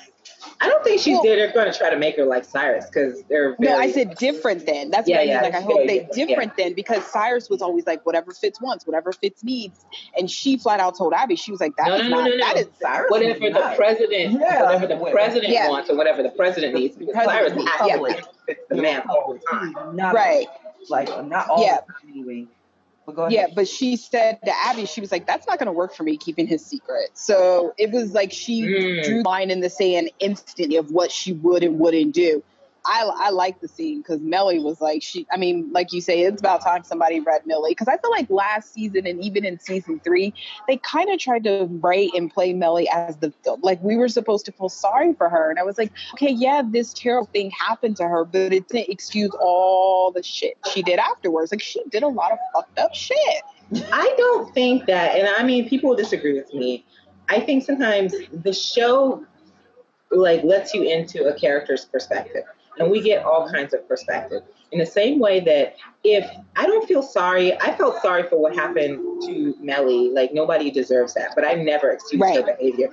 [0.59, 1.35] I don't think she's well, there.
[1.35, 3.55] They're going to try to make her like Cyrus because they're.
[3.55, 4.89] Very, no, I said different then.
[4.89, 5.51] That's yeah, what I yeah, mean.
[5.51, 6.65] Like I hope they different yeah.
[6.65, 9.85] then because Cyrus was always like whatever Fitz wants, whatever Fitz needs,
[10.17, 12.35] and she flat out told Abby she was like that no, is no, not no,
[12.35, 13.75] no, that is Cyrus whatever the not.
[13.75, 14.63] president yeah.
[14.63, 15.69] whatever the president yeah.
[15.69, 19.39] wants or whatever the president needs because Cyrus has to fit the man all the
[19.49, 19.95] time.
[19.95, 20.47] Not right.
[20.89, 21.79] Like not all yeah.
[21.85, 22.47] the time anyway.
[23.07, 25.95] But yeah, but she said to Abby, she was like, "That's not going to work
[25.95, 29.03] for me keeping his secret." So it was like she mm.
[29.03, 32.43] drew line in the sand instantly of what she would and wouldn't do.
[32.87, 35.27] I, I like the scene because Mellie was like she.
[35.31, 38.29] I mean, like you say, it's about time somebody read Mellie because I feel like
[38.29, 40.33] last season and even in season three,
[40.67, 44.45] they kind of tried to write and play Mellie as the like we were supposed
[44.45, 47.97] to feel sorry for her, and I was like, okay, yeah, this terrible thing happened
[47.97, 51.51] to her, but it didn't excuse all the shit she did afterwards.
[51.51, 53.43] Like she did a lot of fucked up shit.
[53.91, 56.85] I don't think that, and I mean, people disagree with me.
[57.27, 59.25] I think sometimes the show
[60.09, 62.43] like lets you into a character's perspective
[62.79, 64.43] and we get all kinds of perspective.
[64.71, 68.55] In the same way that if I don't feel sorry, I felt sorry for what
[68.55, 70.09] happened to Mellie.
[70.09, 72.35] Like nobody deserves that, but I never excused right.
[72.35, 72.89] her behavior.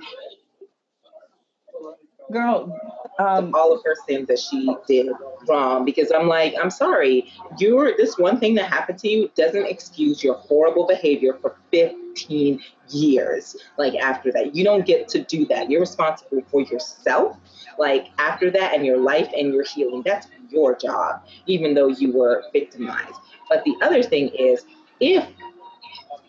[2.35, 2.77] Girl,
[3.17, 5.07] um, all of her sins that she did
[5.47, 9.65] wrong because I'm like, I'm sorry, you're this one thing that happened to you doesn't
[9.65, 13.55] excuse your horrible behavior for 15 years.
[13.77, 15.69] Like after that, you don't get to do that.
[15.69, 17.37] You're responsible for yourself
[17.77, 22.13] like after that and your life and your healing that's your job even though you
[22.13, 23.19] were victimized
[23.49, 24.65] but the other thing is
[24.99, 25.27] if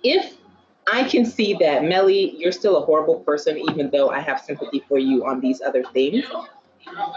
[0.02, 0.36] if
[0.92, 4.82] I can see that Mellie, you're still a horrible person, even though I have sympathy
[4.88, 6.24] for you on these other things.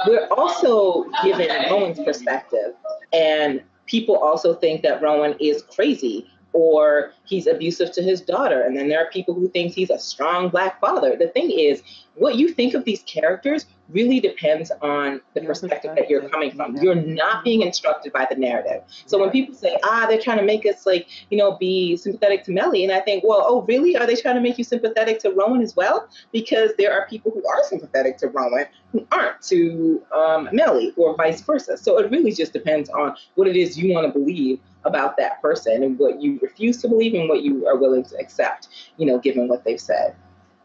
[0.08, 2.73] We're also given Rowan's perspective,
[3.13, 8.62] and people also think that Rowan is crazy or he's abusive to his daughter.
[8.62, 11.15] And then there are people who think he's a strong black father.
[11.15, 11.84] The thing is,
[12.15, 16.78] what you think of these characters really depends on the perspective that you're coming from.
[16.78, 18.84] You're not being instructed by the narrative.
[19.06, 22.43] So when people say, ah, they're trying to make us like, you know, be sympathetic
[22.45, 23.97] to Mellie, and I think, well, oh, really?
[23.97, 26.08] Are they trying to make you sympathetic to Rowan as well?
[26.32, 31.15] Because there are people who are sympathetic to Rowan who aren't to um, Mellie, or
[31.15, 31.78] vice versa.
[31.78, 35.41] So it really just depends on what it is you want to believe about that
[35.41, 39.06] person and what you refuse to believe and what you are willing to accept, you
[39.06, 40.15] know, given what they've said.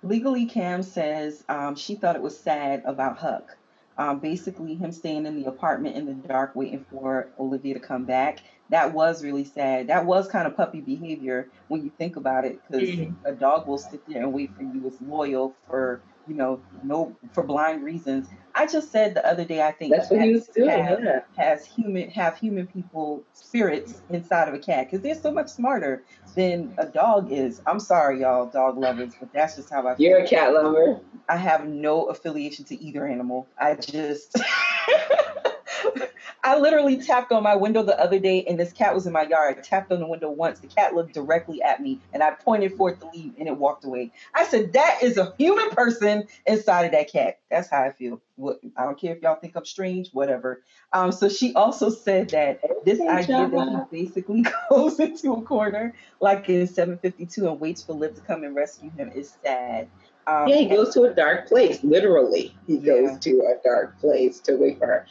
[0.04, 3.56] Legally, Cam says um, she thought it was sad about Huck.
[3.96, 8.04] Um, basically, him staying in the apartment in the dark waiting for Olivia to come
[8.04, 8.40] back.
[8.68, 9.86] That was really sad.
[9.86, 13.24] That was kind of puppy behavior when you think about it, because mm-hmm.
[13.24, 17.16] a dog will sit there and wait for you as loyal for you know, no
[17.32, 18.28] for blind reasons.
[18.56, 20.68] I just said the other day I think That's what he was doing.
[20.70, 21.20] have, Yeah.
[21.36, 26.04] has human have human people spirits inside of a cat because they're so much smarter
[26.36, 27.60] than a dog is.
[27.66, 30.08] I'm sorry, y'all, dog lovers, but that's just how I feel.
[30.08, 31.00] You're a cat lover.
[31.28, 33.48] I have no affiliation to either animal.
[33.58, 34.36] I just
[36.44, 39.22] I literally tapped on my window the other day and this cat was in my
[39.22, 39.56] yard.
[39.58, 40.60] I tapped on the window once.
[40.60, 43.56] The cat looked directly at me and I pointed for it to leave and it
[43.56, 44.12] walked away.
[44.34, 47.40] I said, That is a human person inside of that cat.
[47.50, 48.20] That's how I feel.
[48.36, 50.62] What I don't care if y'all think I'm strange, whatever.
[50.92, 55.42] Um, so she also said that this Okay, idea that he basically goes into a
[55.42, 59.88] corner like in 752 and waits for Liv to come and rescue him is sad.
[60.26, 61.82] Um, Yeah, he goes to a dark place.
[61.84, 62.94] Literally, he Yeah.
[63.08, 65.06] goes to a dark place to wait for her.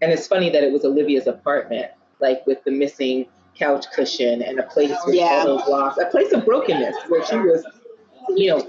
[0.00, 1.90] And it's funny that it was Olivia's apartment,
[2.20, 3.26] like with the missing
[3.56, 5.24] couch cushion and a place with Yeah.
[5.40, 7.64] all those blocks, a place of brokenness where she was,
[8.28, 8.68] you know,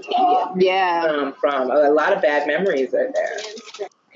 [0.56, 1.04] Yeah.
[1.08, 1.70] um, from.
[1.70, 3.36] A lot of bad memories are there.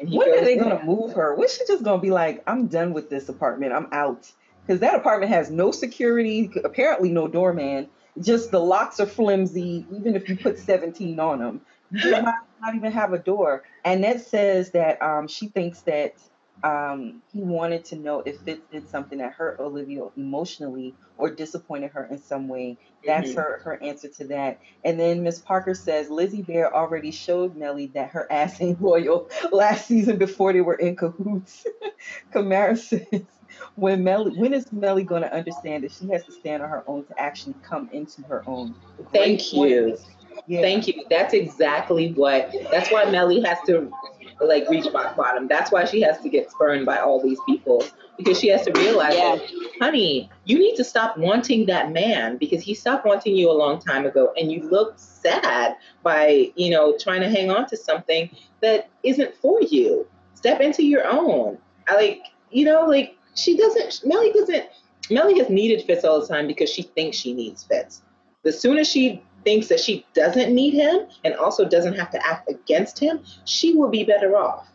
[0.01, 1.37] And When goes are they gonna move her?
[1.37, 3.73] When she just gonna be like, I'm done with this apartment.
[3.73, 4.31] I'm out.
[4.67, 7.89] Because that apartment has no security, apparently no doorman.
[8.21, 9.87] Just the locks are flimsy.
[9.95, 11.61] Even if you put 17 on them,
[11.93, 13.62] you might not even have a door.
[13.85, 16.15] Annette says that um, she thinks that
[16.63, 21.91] um, he wanted to know if Fitz did something that hurt Olivia emotionally or disappointed
[21.93, 22.79] her in some way.
[23.07, 23.37] That's Mhm.
[23.37, 24.61] her her answer to that.
[24.85, 29.29] And then Miss Parker says Lizzie Bear already showed Mellie that her ass ain't loyal
[29.53, 31.67] last season before they were in cahoots.
[32.35, 33.27] Kamara says,
[33.75, 36.85] when Mellie, when is Mellie going to understand that she has to stand on her
[36.89, 38.75] own to actually come into her own?
[38.97, 39.99] Great Thank you.
[40.47, 40.63] Yeah.
[40.63, 41.05] Thank you.
[41.11, 42.55] That's exactly what.
[42.71, 43.93] That's why Mellie has to
[44.41, 45.49] like reach rock bottom.
[45.49, 47.85] That's why she has to get spurned by all these people
[48.16, 49.37] because she has to realize Yeah.
[49.37, 53.53] that, honey, you need to stop wanting that man because he stopped wanting you a
[53.53, 57.76] long time ago, and you look sad by you know trying to hang on to
[57.76, 58.30] something
[58.61, 60.07] that isn't for you.
[60.35, 61.59] Step into your own.
[61.89, 64.03] I like you know like she doesn't.
[64.05, 64.66] Mellie doesn't.
[65.11, 68.03] Mellie has needed Fitz all the time because she thinks she needs Fitz.
[68.43, 72.51] The sooner she thinks that she doesn't need him and also doesn't have to act
[72.51, 74.67] against him, she will be better off.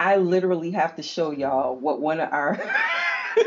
[0.00, 2.54] I literally have to show y'all what one of our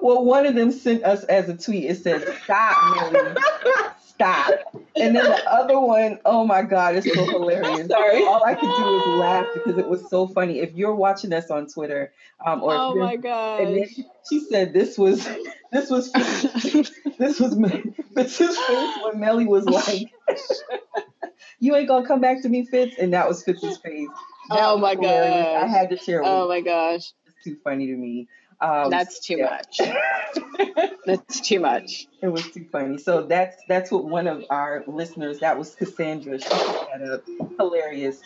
[0.00, 1.84] well one of them sent us as a tweet.
[1.84, 3.34] It says, "Stop, Mellie,
[4.14, 4.54] stop."
[4.96, 7.86] And then the other one, oh my god, it's so hilarious.
[7.90, 8.24] Sorry.
[8.24, 10.60] All I could do is laugh because it was so funny.
[10.60, 12.12] If you're watching us on Twitter,
[12.44, 13.88] um, or Oh my and then
[14.28, 15.28] she said this was
[15.72, 16.12] this was
[17.18, 17.54] this was
[18.14, 20.08] Fitz's face when Mellie was like,
[21.60, 24.08] "You ain't gonna come back to me, Fitz," and that was Fitz's face.
[24.50, 26.26] That Oh my God, I had to share it.
[26.26, 27.12] Oh my gosh.
[27.26, 28.28] It's too funny to me.
[28.60, 29.60] Um, That's too yeah.
[29.60, 29.80] much.
[31.06, 32.06] That's too much.
[32.22, 32.98] It was too funny.
[32.98, 37.24] So that's that's what one of our listeners, that was Cassandra, she that up.
[37.58, 38.20] Hilarious.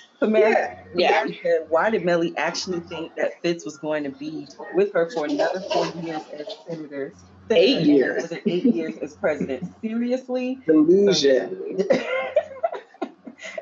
[0.95, 1.27] Yeah.
[1.69, 5.61] Why did Mellie actually think that Fitz was going to be with her for another
[5.61, 7.13] four years as senator?
[7.51, 8.31] Eight years.
[8.31, 9.73] another Eight years as president.
[9.81, 10.59] Seriously?
[10.67, 11.89] Delusion.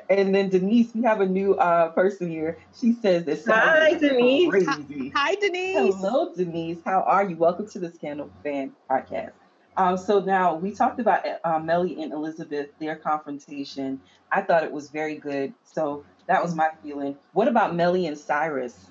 [0.09, 2.57] and then Denise, we have a new uh, person here.
[2.79, 3.45] She says this.
[3.45, 4.49] Hi, Denise.
[4.49, 5.11] Crazy.
[5.15, 5.95] Hi, Denise.
[5.95, 6.79] Hello, Denise.
[6.85, 7.35] How are you?
[7.35, 9.31] Welcome to the Scandal Fan Podcast.
[9.75, 14.01] Um, so now we talked about uh, Mellie and Elizabeth, their confrontation.
[14.31, 15.53] I thought it was very good.
[15.63, 17.17] So that was my feeling.
[17.33, 18.89] What about Mellie and Cyrus?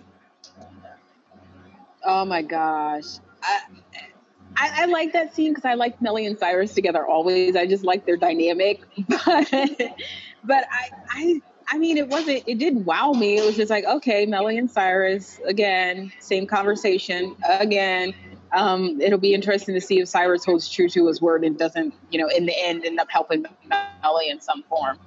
[2.05, 3.19] Oh my gosh.
[3.43, 3.61] I,
[4.57, 7.57] I, I like that scene because I like Mellie and Cyrus together always.
[7.57, 8.83] I just like their dynamic.
[9.09, 9.53] But
[10.47, 13.39] but I I I mean it wasn't it didn't wow me.
[13.39, 18.15] It was just like, okay, Mellie and Cyrus again, same conversation again.
[18.53, 21.93] Um, it'll be interesting to see if Cyrus holds true to his word and doesn't,
[22.11, 23.45] you know, in the end end up helping
[24.03, 24.99] Mellie in some form.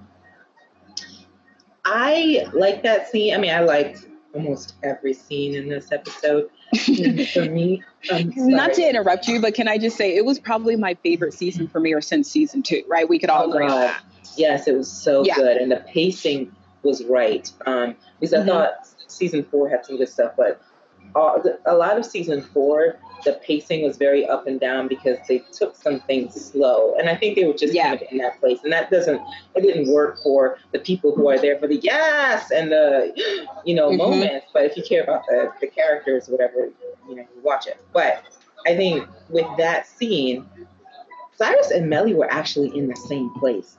[1.86, 3.34] I like that scene.
[3.34, 6.50] I mean, I liked almost every scene in this episode.
[7.34, 10.76] For me, I'm Not to interrupt you, but can I just say it was probably
[10.76, 13.08] my favorite season premiere since season two, right?
[13.08, 13.88] We could all Oh, agree on God.
[13.90, 14.04] that.
[14.38, 15.36] Yes, it was so Yeah.
[15.36, 17.52] good, and the pacing was right.
[17.66, 18.48] Um, because I Mhm.
[18.48, 18.74] thought
[19.08, 20.62] season four had some good stuff, but
[21.16, 25.40] all, a lot of season four, the pacing was very up and down because they
[25.52, 27.90] took some things slow, and I think they were just Yeah.
[27.90, 29.22] kind of in that place, and that doesn't,
[29.56, 33.14] it didn't work for the people who are there for the yes and the,
[33.66, 33.98] you know, Mhm.
[33.98, 34.48] moments.
[34.54, 36.70] But if you care about the the characters, whatever,
[37.10, 37.78] you know, you watch it.
[37.94, 38.24] But
[38.68, 40.48] I think with that scene,
[41.38, 43.78] Cyrus and Mellie were actually in the same place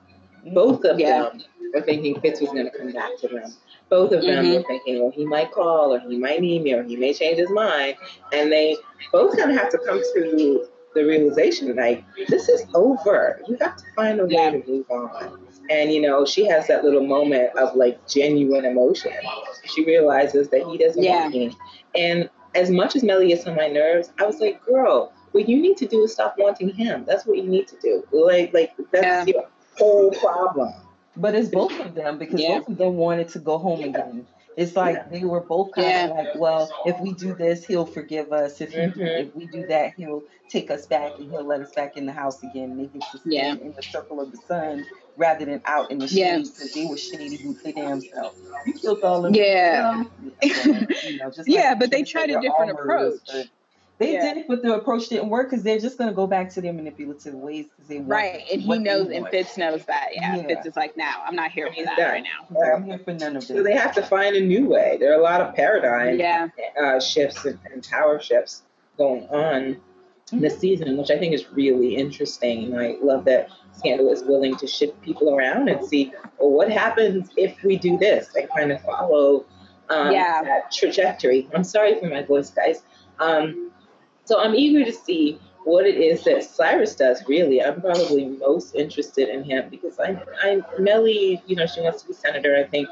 [0.53, 1.23] both of Yeah.
[1.31, 1.43] them
[1.75, 3.53] were thinking Fitz was going to come back to them.
[3.89, 4.57] Both of them Mhm.
[4.57, 7.39] were thinking, well, he might call, or he might need me, or he may change
[7.39, 7.97] his mind.
[8.33, 8.77] And they
[9.13, 13.41] both kind of have to come to the realization like this is over.
[13.47, 14.51] You have to find a way Yeah.
[14.51, 15.39] to move on.
[15.71, 19.13] And you know, she has that little moment of like genuine emotion.
[19.65, 21.23] She realizes that he doesn't Yeah.
[21.23, 21.57] want me.
[21.95, 25.61] And as much as Mellie gets on my nerves, I was like, girl, what you
[25.63, 27.05] need to do is stop wanting him.
[27.07, 28.03] That's what you need to do.
[28.11, 29.35] Like, like that's Yeah.
[29.37, 29.45] your
[29.79, 30.73] whole problem.
[31.17, 32.59] But it's both of them because Yeah.
[32.59, 34.27] both of them wanted to go home again.
[34.57, 36.05] It's like they were both kind Yeah.
[36.07, 38.61] of like, well, if we do this, he'll forgive us.
[38.61, 39.29] If he, Mhm.
[39.29, 42.13] if we do that, he'll take us back and he'll let us back in the
[42.13, 42.73] house again.
[42.73, 43.55] And they get to stay Yeah.
[43.55, 46.37] in the circle of the sun rather than out in the Yeah.
[46.37, 48.35] shade because they were shady with their damn self.
[48.67, 50.03] You killed all of Yeah.
[50.03, 50.13] them.
[50.43, 53.27] Well, you know, just Yeah, like but they tried a different all murderers, approach.
[53.27, 53.47] but
[54.01, 54.23] They Yeah.
[54.23, 56.63] did it, but the approach didn't work because they're just going to go back to
[56.63, 59.31] their manipulative ways because they want Right, and he knows, and want.
[59.31, 60.09] Fitz knows that.
[60.15, 60.47] Yeah, Yeah.
[60.47, 62.11] Fitz is like, now I'm not here for that done.
[62.13, 62.59] right now.
[62.59, 63.55] Like, I'm here for none of this.
[63.57, 64.97] So they have to find a new way.
[64.99, 66.49] There are a lot of paradigm Yeah,
[66.83, 68.63] uh, shifts and, and power shifts
[68.97, 69.77] going on
[70.33, 72.73] this season, which I think is really interesting.
[72.73, 76.71] And I love that Scandal is willing to shift people around and see, well, what
[76.71, 79.45] happens if we do this and kind of follow
[79.91, 80.43] um, Yeah.
[80.45, 81.49] that trajectory.
[81.55, 82.83] I'm sorry for my voice, guys.
[83.19, 83.70] Um,
[84.31, 87.27] so I'm eager to see what it is that Cyrus does.
[87.27, 92.03] Really, I'm probably most interested in him because I, I Mellie, you know, she wants
[92.03, 92.57] to be senator.
[92.57, 92.89] I think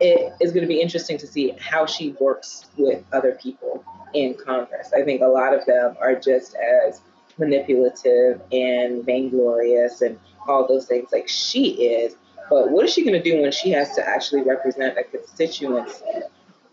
[0.00, 4.34] it is going to be interesting to see how she works with other people in
[4.34, 4.90] Congress.
[4.92, 7.00] I think a lot of them are just as
[7.38, 10.18] manipulative and vainglorious and
[10.48, 12.16] all those things like she is.
[12.50, 16.04] But what is she going to do when she has to actually represent a constituency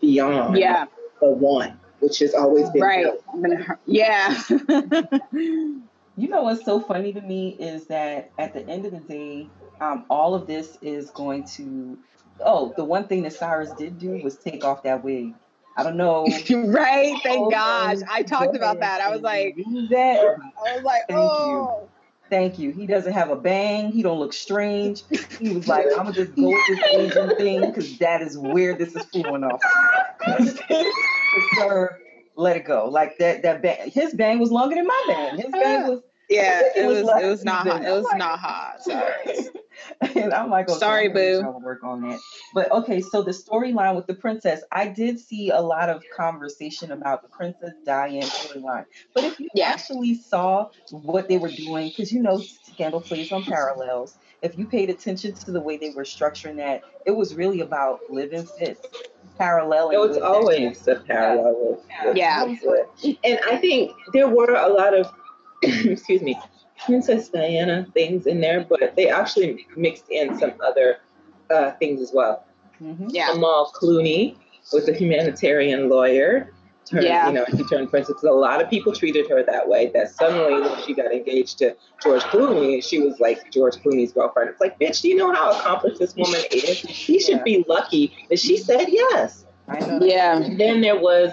[0.00, 0.86] beyond yeah,
[1.20, 3.06] the one, which has always been right.
[3.34, 3.76] Bill?
[3.86, 4.40] Yeah,
[6.16, 9.48] You know what's so funny to me is that at the end of the day,
[9.80, 11.98] um, all of this is going to.
[12.44, 15.34] Oh, the one thing that Cyrus did do was take off that wig.
[15.76, 16.24] I don't know.
[16.50, 17.16] right.
[17.22, 19.00] Thank Hold gosh, I talked about that.
[19.00, 19.56] I was like,
[19.90, 20.36] that.
[20.66, 21.68] I was like, Thank you.
[21.68, 21.88] oh,
[22.30, 22.70] Thank you.
[22.70, 23.90] He doesn't have a bang.
[23.90, 25.02] He don't look strange.
[25.38, 28.74] He was like, I'm gonna just go with this Asian thing because that is where
[28.74, 29.60] this is flowing off.
[31.54, 31.98] Sir,
[32.36, 32.88] let it go.
[32.88, 33.42] Like that.
[33.42, 33.90] That bang.
[33.90, 35.36] His bang was longer than my bang.
[35.36, 36.00] His bang was.
[36.28, 36.62] yeah.
[36.76, 37.82] It was it was not, hot.
[37.84, 38.82] it was not hot.
[38.82, 39.48] Sorry.
[40.14, 41.42] and I'm like, okay, Sorry, boo.
[41.42, 42.20] to work on that.
[42.54, 46.92] But okay, so the storyline with the princess, I did see a lot of conversation
[46.92, 48.86] about the Princess Diana storyline.
[49.14, 49.68] But if you Yeah.
[49.70, 54.66] actually saw what they were doing, because you know Scandal plays on parallels, if you
[54.66, 58.86] paid attention to the way they were structuring that, it was really about living fits,
[59.38, 59.94] paralleling.
[59.94, 60.24] It was with that.
[60.24, 62.44] always a parallel with, with Yeah.
[62.44, 65.10] with- And I think there were a lot of,
[65.62, 66.38] excuse me,
[66.84, 70.98] Princess Diana things in there, but they actually mixed in some other
[71.50, 72.44] uh, things as well.
[72.82, 73.06] Mhm.
[73.08, 73.32] Yeah.
[73.32, 74.36] Amal Clooney
[74.72, 76.52] was a humanitarian lawyer.
[76.86, 77.28] Turned, Yeah.
[77.28, 78.14] You know, he turned princess.
[78.16, 79.90] 'cause A lot of people treated her that way.
[79.94, 84.50] That suddenly, when she got engaged to George Clooney, she was like George Clooney's girlfriend.
[84.50, 86.76] It's like, bitch, do you know how accomplished this woman is?
[86.76, 87.42] She should Yeah.
[87.42, 89.46] be lucky that she said yes.
[89.68, 89.98] I know.
[90.02, 90.36] Yeah.
[90.42, 91.30] And then there was,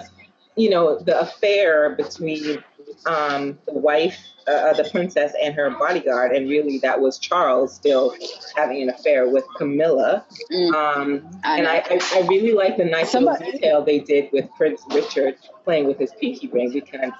[0.56, 2.62] you know, the affair between
[3.06, 8.14] um, the wife, uh, the princess, and her bodyguard, and really that was Charles still
[8.56, 10.24] having an affair with Camilla.
[10.52, 11.66] Mm, Um, I and.
[11.68, 15.36] I, I, I really like the nice Somebody- little detail they did with Prince Richard
[15.64, 17.10] playing with his pinky ring because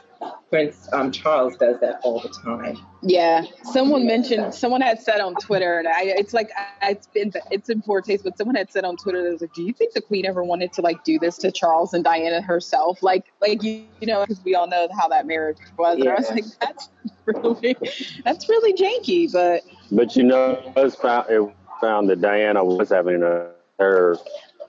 [0.51, 2.79] Prince um, Charles does that all the time.
[3.03, 6.51] Yeah, someone mentioned, someone had said on Twitter, and I, it's like,
[6.81, 9.41] I, it's been, it's in poor taste, but someone had said on Twitter, that was
[9.41, 12.05] like, do you think the Queen ever wanted to like do this to Charles and
[12.05, 13.03] Diana herself?
[13.03, 15.99] Like, like you, you know, because we all know how that marriage was.
[15.99, 16.91] And I was like, that's
[17.27, 17.77] really,
[18.25, 21.43] that's really janky, but But you know, it was found it
[21.81, 24.19] found that Diana was having a her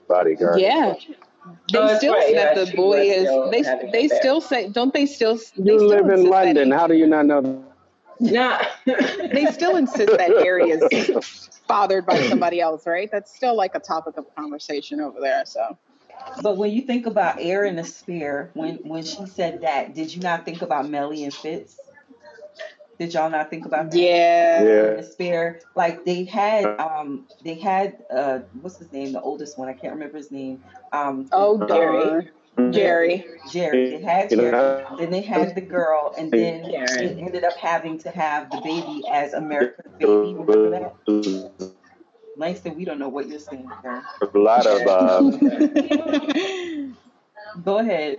[0.08, 0.60] bodyguard.
[0.60, 0.94] yeah.
[1.72, 3.28] They Oh, that's still right, say yeah, that the boy is.
[3.28, 4.20] still They they an affair.
[4.20, 4.68] still say.
[4.70, 5.38] Don't they still?
[5.58, 6.70] They You still live in London.
[6.72, 7.42] How do you not know?
[7.42, 7.62] That?
[8.20, 8.62] Nah.
[9.32, 10.88] they still insist that Harry is
[11.68, 13.10] fathered by somebody else, right?
[13.12, 15.44] That's still like a topic of conversation over there.
[15.46, 15.78] So
[16.42, 20.14] But when you think about heir and the spear, when when she said that, did
[20.14, 21.83] you not think about Mellie and Fitz?
[22.98, 23.98] Did y'all not think about that?
[23.98, 24.84] yeah, Yeah.
[24.84, 29.12] And the spear, like they had, um, they had, uh, what's his name?
[29.12, 30.62] The oldest one, I can't remember his name.
[30.92, 32.28] Um, Oh, Jerry.
[32.56, 32.72] darn.
[32.72, 33.26] Jerry.
[33.50, 33.90] Jerry.
[33.96, 34.84] They had Jerry.
[34.96, 37.16] Then they had the girl, and then Karen.
[37.16, 40.34] they ended up having to have the baby as America's baby.
[40.34, 40.94] Remember that?
[42.36, 44.02] Langston, we don't know what you're saying, sir.
[44.20, 45.20] a lot of uh,
[47.64, 48.18] Go ahead.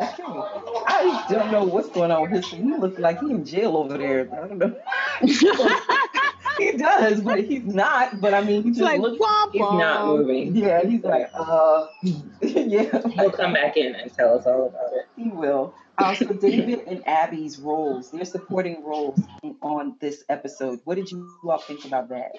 [0.00, 0.24] Mason?
[0.26, 0.84] Okay.
[0.86, 2.46] I don't know what's going on with his.
[2.46, 4.28] He looks like he in jail over there.
[4.32, 4.76] I don't know.
[6.58, 8.20] he does, but he's not.
[8.20, 9.22] But I mean, he just like looks.
[9.22, 10.56] womp He's not moving.
[10.56, 11.86] Yeah, he's like, uh,
[12.42, 15.06] yeah, He'll come back in and tell us all about it.
[15.16, 15.74] he will.
[15.98, 19.20] Uh, so David and Abby's roles, their supporting roles
[19.60, 20.80] on this episode.
[20.84, 22.32] What did you all think about that?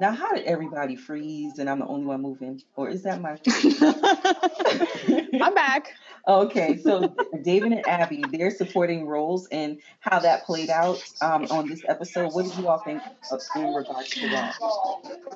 [0.00, 2.60] Now, how did everybody freeze and I'm the only one moving?
[2.74, 3.36] Or is that my
[5.40, 5.92] I'm back.
[6.26, 11.68] Okay, so David and Abby, their supporting roles and how that played out um, on
[11.68, 12.32] this episode.
[12.32, 14.56] What did you all think of, in regards to that?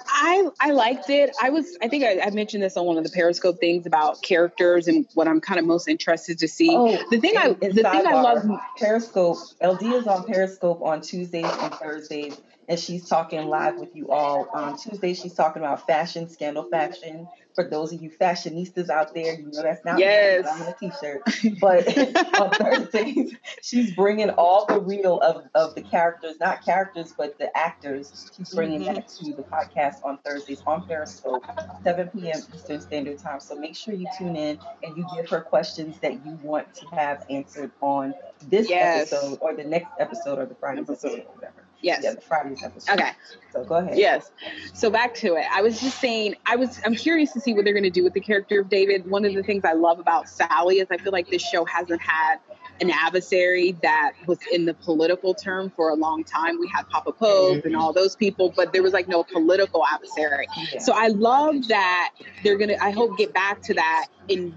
[0.07, 1.37] I I liked it.
[1.43, 4.23] I was I think I, I mentioned this on one of the Periscope things about
[4.23, 6.71] characters and what I'm kind of most interested to see.
[6.75, 8.45] Oh, the thing I and- the thing I love
[8.79, 9.37] Periscope.
[9.63, 14.49] LD is on Periscope on Tuesdays and Thursdays, and she's talking live with you all.
[14.55, 17.29] On Tuesday, she's talking about fashion, scandal fashion.
[17.59, 20.45] For those of you fashionistas out there, you know that's not Yes.
[20.45, 20.51] me.
[20.53, 21.23] I'm in a t-shirt.
[21.61, 21.89] But
[22.41, 27.51] on Thursdays, she's bringing all the real of, of the characters, not characters, but the
[27.59, 28.31] actors.
[28.37, 28.95] She's bringing Mhm.
[28.95, 31.45] that to the podcast on Thursdays on Periscope,
[31.83, 32.41] 7 p.m.
[32.55, 33.41] Eastern Standard Time.
[33.41, 36.87] So make sure you tune in and you give her questions that you want to
[36.95, 38.15] have answered on
[38.47, 39.13] this Yes.
[39.13, 41.68] episode or the next episode or the Friday's episode or whatever.
[41.81, 42.03] Yes.
[42.03, 42.93] Yeah, Friday's episode.
[42.93, 43.11] Okay.
[43.53, 43.97] So go ahead.
[43.97, 44.31] Yes.
[44.75, 45.45] So back to it.
[45.51, 48.05] I was just saying I was I'm curious to see what they're going to do
[48.05, 49.09] with the character of David.
[49.09, 52.01] One of the things I love about Sally is I feel like this show hasn't
[52.01, 52.37] had
[52.81, 56.61] an adversary that was in the political term for a long time.
[56.61, 57.77] We had Papa Pope and mm-hmm.
[57.77, 60.47] all those people, but there was like no political adversary.
[60.73, 60.79] Yeah.
[60.79, 62.15] So I love that
[62.45, 62.77] they're gonna.
[62.81, 64.55] I hope get back to that and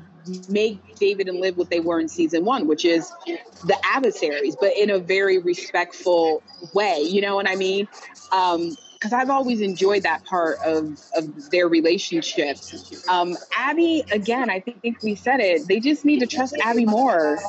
[0.49, 3.11] make David and Liv what they were in season one, which is
[3.65, 6.43] the adversaries, but in a very respectful
[6.73, 7.01] way.
[7.01, 7.87] You know what I mean?
[8.31, 12.57] Um, because I've always enjoyed that part of, of their relationship.
[13.09, 15.67] Um, Abby, again, I think, think we said it.
[15.67, 17.39] They just need to trust Abby more.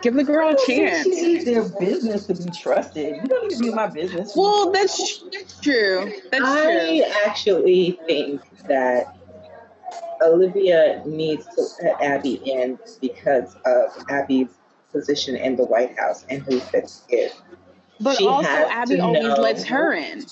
[0.00, 1.02] Give the girl a chance.
[1.02, 3.16] She needs their business to be trusted.
[3.16, 4.34] You don't need to be my business.
[4.36, 5.24] Well, that's
[5.60, 6.12] true.
[6.30, 7.12] That's I true.
[7.26, 9.16] actually think that
[10.22, 14.48] Olivia needs to let Abby in because of Abby's
[14.92, 17.32] position in the White House and who Fitz is.
[18.00, 20.24] But she also, Abby always know- lets her in.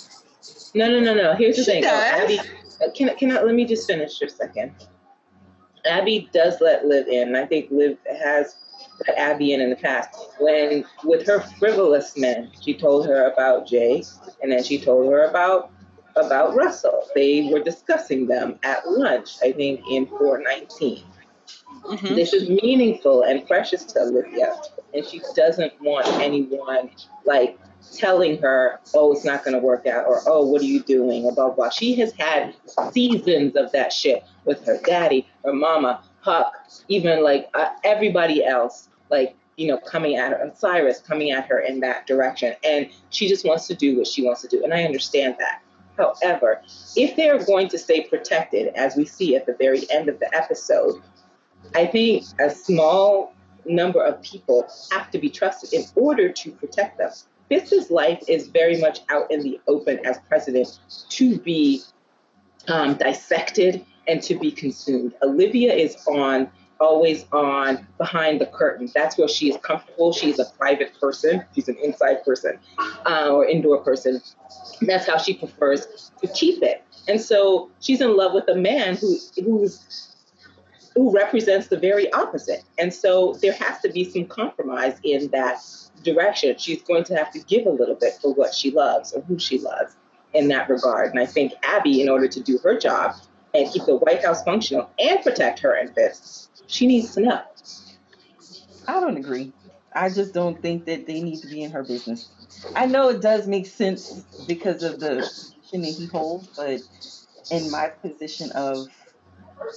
[0.75, 1.35] No, no, no, no.
[1.35, 1.83] Here's the She thing.
[1.83, 1.93] Does.
[1.93, 4.73] Abby, uh, can, I- can I, let me just finish for a second.
[5.87, 7.35] Abby does let Liv in.
[7.35, 8.57] I think Liv has
[9.07, 10.11] let Abby in in the past.
[10.39, 14.05] When, with her frivolous men, she told her about Jay,
[14.43, 15.71] and then she told her about
[16.17, 17.05] about Russell.
[17.15, 21.05] They were discussing them at lunch, I think, in 419.
[21.85, 22.15] Mhm.
[22.15, 24.57] This is meaningful and precious to Olivia,
[24.95, 26.91] and she doesn't want anyone
[27.25, 27.59] like
[27.97, 31.25] telling her, "Oh, it's not going to work out," or "Oh, what are you doing?"
[31.25, 31.55] or blah blah.
[31.55, 31.69] blah.
[31.71, 32.55] She has had
[32.93, 36.55] seasons of that shit with her daddy, her mama, Huck,
[36.89, 41.47] even like uh, everybody else, like you know, coming at her, and Cyrus coming at
[41.47, 44.63] her in that direction, and she just wants to do what she wants to do,
[44.63, 45.61] and I understand that.
[46.01, 46.63] However,
[46.97, 50.35] if they're going to stay protected, as we see at the very end of the
[50.35, 51.03] episode,
[51.75, 53.35] I think a small
[53.65, 57.11] number of people have to be trusted in order to protect them.
[57.49, 60.79] Fitz's life is very much out in the open as president
[61.11, 61.83] to be
[62.69, 65.15] um, dissected and to be consumed.
[65.23, 66.49] Olivia is on,
[66.81, 68.91] always on, behind the curtain.
[68.95, 70.13] That's where she is comfortable.
[70.13, 71.45] She's a private person.
[71.55, 72.59] She's an inside person
[73.07, 74.21] uh, or indoor person.
[74.81, 76.83] That's how she prefers to keep it.
[77.09, 80.15] And so she's in love with a man who who's
[80.95, 82.63] who represents the very opposite.
[82.79, 85.65] And so there has to be some compromise in that
[86.03, 86.57] direction.
[86.59, 89.39] She's going to have to give a little bit for what she loves or who
[89.39, 89.95] she loves
[90.35, 91.11] in that regard.
[91.11, 93.15] And I think Abby, in order to do her job
[93.55, 97.43] and keep the White House functional and protect her Fitz, she needs to know.
[98.87, 99.53] I don't agree.
[99.95, 102.31] I just don't think that they need to be in her business.
[102.75, 105.29] I know it does make sense because of the
[105.73, 106.81] position he holds, but
[107.51, 108.89] in my position of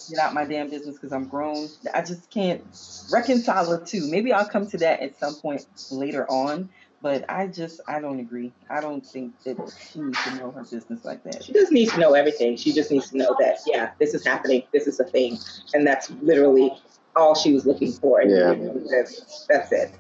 [0.10, 2.64] get out my damn business because I'm grown, I just can't
[3.12, 4.08] reconcile the two.
[4.10, 6.70] Maybe I'll come to that at some point later on,
[7.04, 8.54] but I just I don't agree.
[8.70, 9.58] I don't think that
[9.92, 11.44] she needs to know her business like that.
[11.44, 12.56] She doesn't need to know everything.
[12.56, 14.64] She just needs to know that, yeah, this is happening.
[14.72, 15.38] This is a thing.
[15.74, 16.72] And that's literally
[17.16, 18.24] all she was looking for.
[18.24, 18.56] Yeah.
[18.90, 19.92] That's, that's it.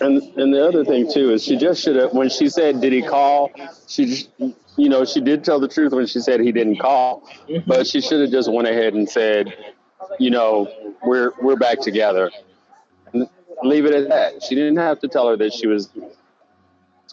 [0.00, 2.92] And and the other thing too is she just should have when she said did
[2.92, 3.52] he call
[3.86, 4.30] she just,
[4.76, 7.22] you know she did tell the truth when she said he didn't call
[7.68, 9.54] but she should have just went ahead and said
[10.18, 10.68] you know
[11.04, 12.45] we're we're back together and
[13.62, 14.42] leave it at that.
[14.42, 15.88] She didn't have to tell her that she was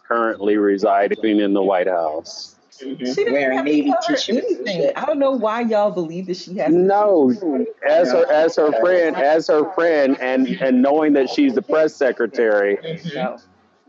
[0.08, 2.56] currently residing in the White House.
[2.80, 4.92] She didn't Wearing have to navy tell her t-shirts anything.
[4.96, 6.74] I don't know why y'all believe that she has.
[6.74, 7.30] no.
[7.88, 11.96] as her as her friend as her friend and and knowing that she's the press
[11.96, 12.78] secretary
[13.14, 13.38] No,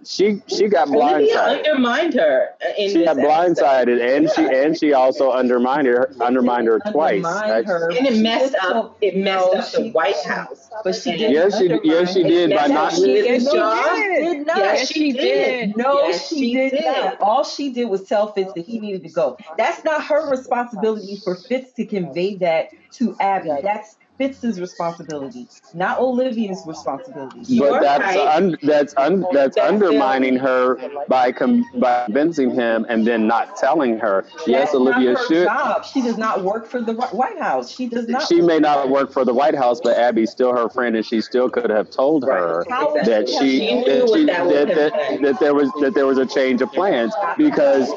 [0.05, 1.57] she she got Olivia blindsided.
[1.67, 2.49] undermined her
[2.79, 3.29] in She this got episode.
[3.65, 7.25] blindsided, and she and she also undermined her undermined her twice.
[7.25, 7.91] Undermined her.
[7.91, 8.97] And it messed up.
[9.01, 10.71] It messed No, up the she- White House.
[10.83, 11.33] But she did.
[11.33, 14.25] Yes, she- yes, she did by not- She did Yes, she did.
[14.25, 14.59] did not.
[14.59, 15.77] Yes, she did.
[15.77, 16.85] No, Yes, she, she did, did.
[16.85, 17.21] not.
[17.21, 19.37] All she did was tell Fitz that he needed to go.
[19.57, 23.51] That's not her responsibility for Fitz to convey that to Abby.
[23.63, 27.41] That's Fitz's responsibility, not Olivia's responsibility.
[27.47, 28.37] You're But that's right.
[28.37, 30.77] un, that's un, that's That's undermining her
[31.09, 34.25] by com, by convincing him and then not telling her.
[34.47, 35.47] Yes, Olivia not her should.
[35.47, 35.85] Job.
[35.85, 37.71] She does not work for the White House.
[37.75, 38.27] She does not.
[38.29, 41.21] She may not work for the White House, but Abby's still her friend, and she
[41.21, 42.71] still could have told her Right.
[42.71, 45.55] How would that she she She that, she, that would that, have that, that there
[45.55, 47.89] was that there was a change of plans because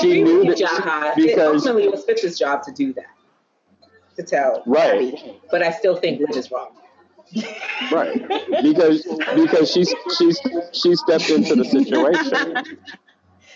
[0.00, 1.10] she knew with you, that Jaha.
[1.12, 3.06] It because ultimately it was Fitz's job to do that,
[4.16, 5.14] to tell Right.
[5.14, 5.40] Abby.
[5.50, 6.70] But I still think Liv is wrong.
[7.90, 8.22] right
[8.62, 9.02] because
[9.34, 10.38] because she's she's
[10.72, 12.78] she stepped into the situation.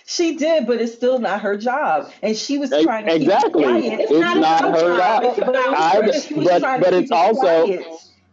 [0.06, 2.10] She did, but it's still not her job.
[2.22, 3.62] And she was trying to exactly.
[3.82, 4.10] keep it quiet.
[4.10, 5.36] It's not her job.
[5.36, 7.84] But, but, I- but- but it's also- quiet.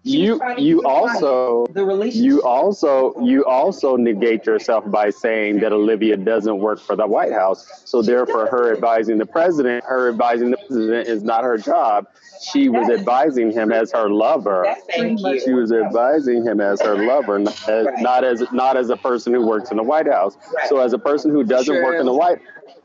[0.05, 1.23] You you keep it quiet.
[1.23, 2.25] also the relationship.
[2.25, 7.31] you also you also negate yourself by saying that Olivia doesn't work for the White
[7.31, 7.65] House.
[7.85, 12.07] So therefore, her advising the president, her advising the president is not her job.
[12.51, 14.75] She was advising him as her lover.
[14.93, 19.33] She was advising him as her lover, not as, not as not as a person
[19.33, 20.37] who works in the White House.
[20.67, 22.13] So as a person who doesn't work in the.
[22.13, 22.39] White,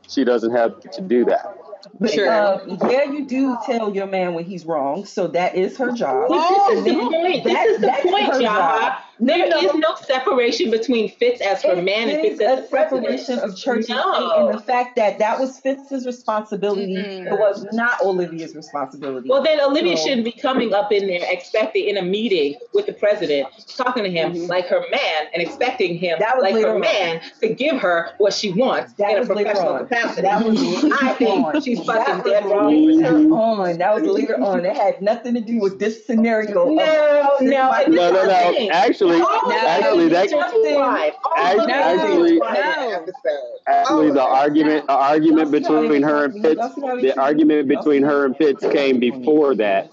[0.07, 1.57] she doesn't have to do that.
[1.99, 2.29] But, Sure.
[2.29, 6.29] uh, yeah, you do tell your man when he's wrong, so that is her job.
[6.29, 7.43] But this is the point.
[7.43, 8.43] that- This is the that's point, her Jaha.
[8.79, 8.93] job.
[9.19, 12.61] There No, is no separation between Fitz as her It man and Fitz as a
[12.63, 13.19] the president.
[13.19, 14.13] separation of church and No.
[14.13, 16.95] state, and the fact that that was Fitz's responsibility.
[16.95, 17.27] Mm-mm.
[17.31, 19.29] It was not Olivia's responsibility.
[19.29, 22.87] Well, then Olivia So- shouldn't be coming up in there expecting in a meeting with
[22.87, 23.47] the president,
[23.77, 24.49] talking to him Mhm.
[24.49, 26.79] like her man and expecting him That like her on.
[26.81, 29.87] man to give her what she wants That in a was later professional on.
[29.87, 30.21] capacity.
[30.23, 31.61] That was I later think on.
[31.61, 33.11] she's That fucking was dead wrong with her.
[33.11, 33.77] later on.
[33.77, 34.65] That was later on.
[34.65, 36.65] It had nothing to do with this scenario.
[36.65, 38.51] No, no, No, this No, no, the no.
[38.53, 38.71] thing.
[39.19, 41.13] Actually, All actually, that that is intertwined.
[41.25, 43.73] All Act- of that is actually- intertwined in that No.
[43.73, 48.65] actually the argument the argument between her and Fitz the argument between her and Fitz
[48.67, 49.89] came before that.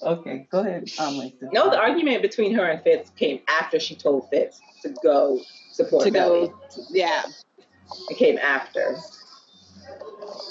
[0.00, 1.50] Okay, go ahead, um, Langston.
[1.52, 5.40] No, the argument between her and Fitz came after she told Fitz to go
[5.72, 6.48] support to Mellie.
[6.48, 6.54] go,
[6.90, 7.22] yeah.
[8.08, 8.96] It came after.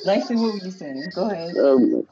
[0.04, 1.04] Langston, what were you saying?
[1.16, 1.56] Go ahead.
[1.58, 2.06] Um,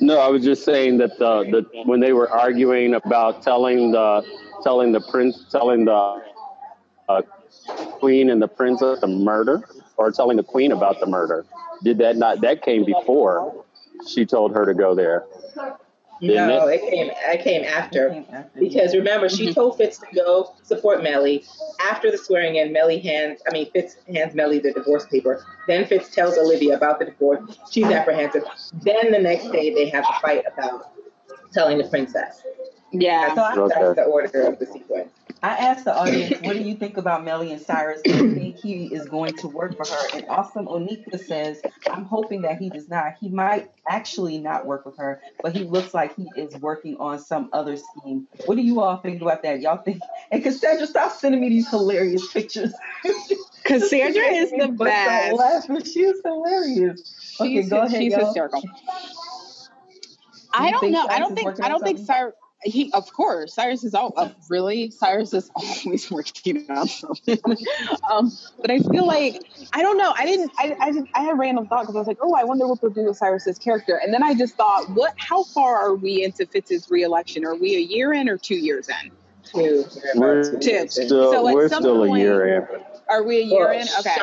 [0.00, 4.24] no, I was just saying that the, the when they were arguing about telling the
[4.62, 6.22] telling the prince telling the
[7.08, 7.22] uh,
[7.68, 9.62] queen and the princess the murder
[9.96, 11.46] or telling the queen about the murder.
[11.82, 13.64] Did that not that came before
[14.08, 15.24] she told her to go there?
[16.20, 16.80] Didn't no, it?
[16.80, 18.10] came it came after.
[18.10, 18.60] Came after.
[18.60, 19.54] Because remember, she Mhm.
[19.54, 21.44] told Fitz to go support Mellie.
[21.80, 25.44] After the swearing in, Mellie hands, I mean, Fitz hands Mellie the divorce paper.
[25.66, 27.58] Then Fitz tells Olivia about the divorce.
[27.70, 28.44] She's apprehensive.
[28.82, 30.90] Then the next day, they have a fight about
[31.52, 32.42] telling the princess.
[32.92, 33.34] Yeah.
[33.34, 33.74] That's, Okay.
[33.80, 35.10] that's the order of the sequence.
[35.44, 38.00] I asked the audience, what do you think about Mellie and Cyrus?
[38.00, 40.08] Do you think he is going to work for her?
[40.14, 43.16] And Awesome Onika says, I'm hoping that he does not.
[43.20, 47.18] He might actually not work with her, but he looks like he is working on
[47.18, 48.26] some other scheme.
[48.46, 49.60] What do you all think about that?
[49.60, 50.00] Y'all think?
[50.30, 52.72] And Cassandra, stop sending me these hilarious pictures.
[53.64, 55.36] Cassandra is the best.
[55.36, 55.84] laughing.
[55.84, 57.36] She is hilarious.
[57.38, 58.24] Okay, She's, go ahead, she's y'all.
[58.24, 58.62] hysterical.
[58.62, 58.68] Do
[60.54, 61.06] I don't know.
[61.06, 61.62] I don't think.
[61.62, 61.98] I don't think?
[61.98, 62.34] Cyrus.
[62.64, 64.90] He, of course, Cyrus is all uh, really.
[64.90, 67.38] Cyrus is always working on something.
[68.10, 69.42] um, but I feel like
[69.72, 70.14] I don't know.
[70.16, 70.50] I didn't.
[70.58, 72.66] I I, did, I had a random thought because I was like, oh, I wonder
[72.66, 74.00] what they'll do with Cyrus's character.
[74.02, 75.12] And then I just thought, what?
[75.16, 77.44] How far are we into Fitz's reelection?
[77.44, 79.10] Are we a year in or two years in?
[79.44, 79.84] Two.
[80.14, 80.88] We're Two.
[80.88, 82.84] still So we're some still a year in.
[83.08, 83.86] Are we a year Well, in?
[84.00, 84.14] Okay.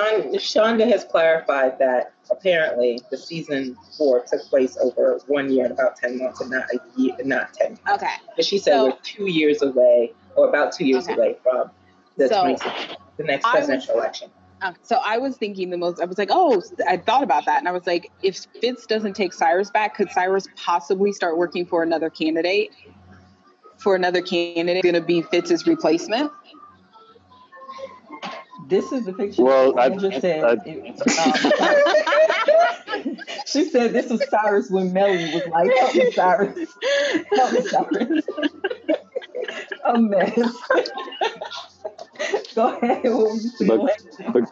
[0.42, 5.74] Shon- Shonda has clarified that apparently the season four took place over one year and
[5.74, 7.78] about ten months, and not a year, not ten.
[7.90, 8.14] Okay.
[8.36, 11.14] But she said So- we're two years away, or about two years Okay.
[11.16, 11.70] away from
[12.18, 14.30] the So, 20, the next I was- presidential election.
[14.62, 16.00] Uh, so I was thinking the most.
[16.00, 19.14] I was like, oh, I thought about that, and I was like, if Fitz doesn't
[19.16, 22.70] take Cyrus back, could Cyrus possibly start working for another candidate?
[23.78, 26.32] For another candidate, going to be Fitz's replacement?
[28.68, 29.44] This is the picture.
[29.44, 30.44] Well, I- Cassandra said.
[30.44, 31.02] I- it-
[33.08, 36.70] um, she said this was Cyrus when Mellie was like, "Help me, Cyrus,
[37.36, 38.26] help me, Cyrus."
[39.86, 40.36] A mess.
[42.56, 43.04] Go ahead.
[43.04, 43.88] What were you saying?
[44.28, 44.52] But, but,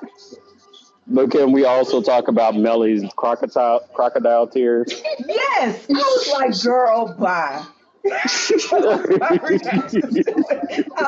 [1.07, 4.91] but can we also talk about Mellie's crocodile crocodile tears?
[5.27, 7.63] yes, I was like, "Girl, bye."
[8.11, 8.27] I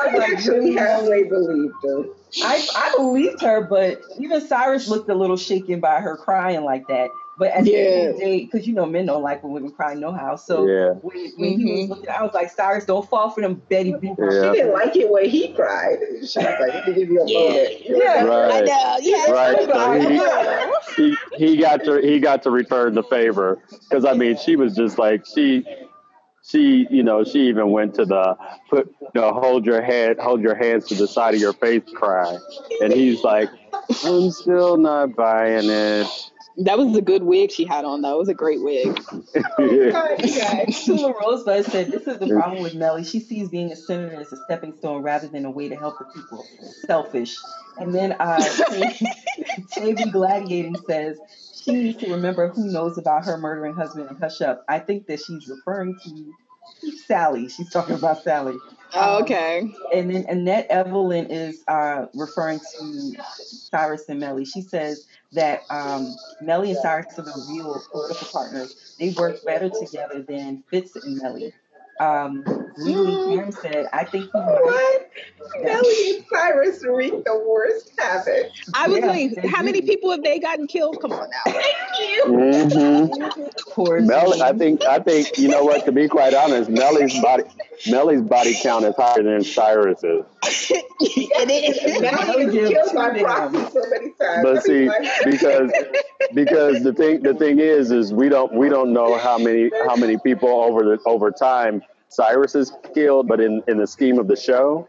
[0.06, 1.24] was like, actually really?
[1.24, 2.04] believed her.
[2.42, 6.86] I, I believed her, but even Cyrus looked a little shaken by her crying like
[6.88, 7.10] that.
[7.38, 9.72] But at the end of the day, because you know men don't like when women
[9.72, 10.36] cry no how.
[10.36, 10.92] So Yeah.
[10.92, 11.92] when, when he was mm-hmm.
[11.92, 14.16] looking, I was like, Cyrus, don't fall for them Betty Boop.
[14.18, 14.52] Yeah.
[14.52, 15.96] She didn't like it when he cried.
[16.20, 17.80] She was like, let me give you a moment.
[17.84, 18.24] Yeah.
[18.24, 18.52] Right.
[18.52, 18.98] I know.
[19.00, 19.30] Yeah.
[19.30, 19.64] Right.
[19.64, 24.36] So he, he he got to he got to return the favor because I mean
[24.36, 25.64] she was just like she
[26.52, 28.36] she you know she even went to the
[28.70, 31.82] put you know, hold your head hold your hands to the side of your face
[31.96, 32.36] cry
[32.80, 33.48] and he's like
[34.04, 36.06] I'm still not buying it.
[36.58, 38.16] That was a good wig she had on, though.
[38.16, 39.00] It was a great wig.
[40.84, 43.04] Tula Rosebud said, This is the problem with Mellie.
[43.04, 45.98] She sees being a senator as a stepping stone rather than a way to help
[45.98, 46.44] the people.
[46.84, 47.36] Selfish.
[47.78, 48.44] And then uh,
[49.70, 51.18] Tavy Gladiating says,
[51.64, 54.62] She needs to remember who knows about her murdering husband and hush up.
[54.68, 56.34] I think that she's referring to
[57.06, 57.48] Sally.
[57.48, 58.56] She's talking about Sally.
[58.94, 59.72] Oh, okay.
[59.94, 63.14] And then Annette Evelyn is uh, referring to
[63.70, 64.44] Cyrus and Mellie.
[64.44, 68.96] She says that um, Mellie and Cyrus are the real political partners.
[68.98, 71.54] They work better together than Fitz and Mellie.
[72.00, 72.44] Um,
[72.76, 74.60] Lily Cam said, I think he might.
[74.62, 75.10] What?
[75.62, 78.52] Mellie and Cyrus reap the worst habit.
[78.74, 81.00] I was Yeah, like, they how many people have they gotten killed?
[81.00, 81.52] Come on now.
[81.52, 82.24] Thank you.
[82.26, 85.84] hmm Poor Mel, I think I think you know what.
[85.86, 87.44] To be quite honest, Mellie's body
[87.88, 90.24] Mellie's body count is higher than Cyrus's.
[91.00, 94.42] it Mellie Mellie is killed did by proxy so many times.
[94.42, 94.88] But see,
[95.24, 95.72] because
[96.34, 99.96] because the thing the thing is is we don't we don't know how many how
[99.96, 104.28] many people over the over time Cyrus is killed, but in in the scheme of
[104.28, 104.88] the show,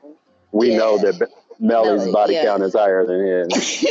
[0.51, 1.25] we know that B-
[1.59, 2.45] Mellie's Mellie, body yeah.
[2.45, 3.85] count is higher than his.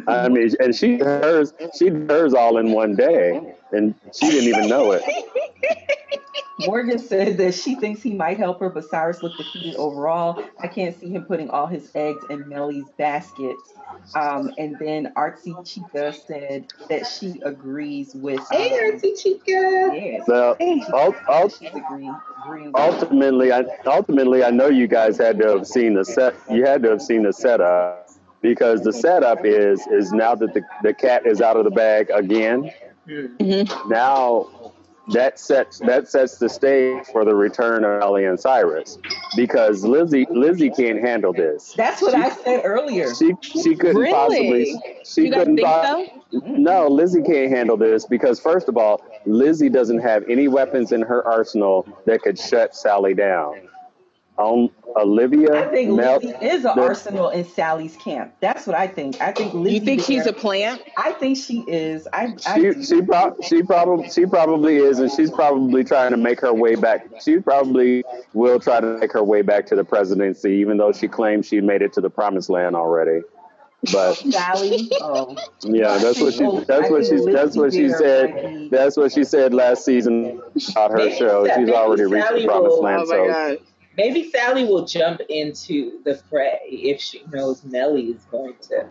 [0.06, 4.48] I mean, and she did hers she hers all in one day, and she didn't
[4.48, 5.02] even know it.
[6.66, 10.42] Morgan said that she thinks he might help her, but Cyrus looked defeated overall.
[10.60, 13.56] I can't see him putting all his eggs in Mellie's basket.
[14.14, 18.40] Um, and then Artsy Chica said that she agrees with.
[18.50, 19.90] Hey, um, Auntie Chica.
[19.94, 20.26] Yes.
[20.26, 22.14] So, ul- ul- She's agreeing,
[22.44, 26.34] agreeing ultimately, I ultimately I know you guys had to have seen the set.
[26.50, 28.10] You had to have seen the setup
[28.42, 32.10] because the setup is is now that the the cat is out of the bag
[32.10, 32.70] again.
[33.10, 33.88] Mm-hmm.
[33.88, 34.72] Now
[35.12, 38.98] that sets that sets the stage for the return of Ellie and Cyrus
[39.36, 41.74] because Lizzie Lizzie can't handle this.
[41.76, 43.12] That's what I said earlier.
[43.14, 44.12] She she couldn't Really?
[44.12, 48.76] possibly she You guys couldn't think po- no Lizzie can't handle this because first of
[48.76, 53.68] all Lizzie doesn't have any weapons in her arsenal that could shut Sally down.
[54.40, 58.32] Um, Olivia, I think Mel, Lizzie is an the- arsenal in Sally's camp.
[58.40, 59.20] That's what I think.
[59.20, 59.74] I think Lizzie.
[59.76, 60.82] You think she's there- a plant?
[60.96, 62.08] I think she is.
[62.12, 62.34] I.
[62.46, 66.40] I she she, pro- she probably she probably is, and she's probably trying to make
[66.40, 67.06] her way back.
[67.22, 71.06] She probably will try to make her way back to the presidency, even though she
[71.06, 73.20] claims she made it to the promised land already.
[73.92, 74.88] But Sally.
[75.00, 75.36] Oh.
[75.62, 78.32] yeah, that's what she that's what she that's what she said.
[78.34, 80.40] Bear might be- That's what she said last season
[80.72, 81.46] about her show.
[81.46, 83.02] She's already reached the promised land.
[83.02, 83.58] Oh my So god.
[83.96, 88.86] Maybe Sally will jump into the fray if she knows Mellie is going to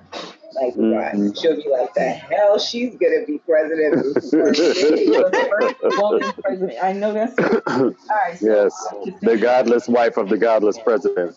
[0.54, 0.96] like Mhm.
[0.96, 1.34] run.
[1.36, 5.98] She'll be like, "The hell, she's gonna be president." of this She was the first
[5.98, 6.84] woman president.
[6.84, 7.38] I know that's
[7.68, 8.38] all right.
[8.38, 8.88] So yes,
[9.22, 11.36] the godless wife of the godless president.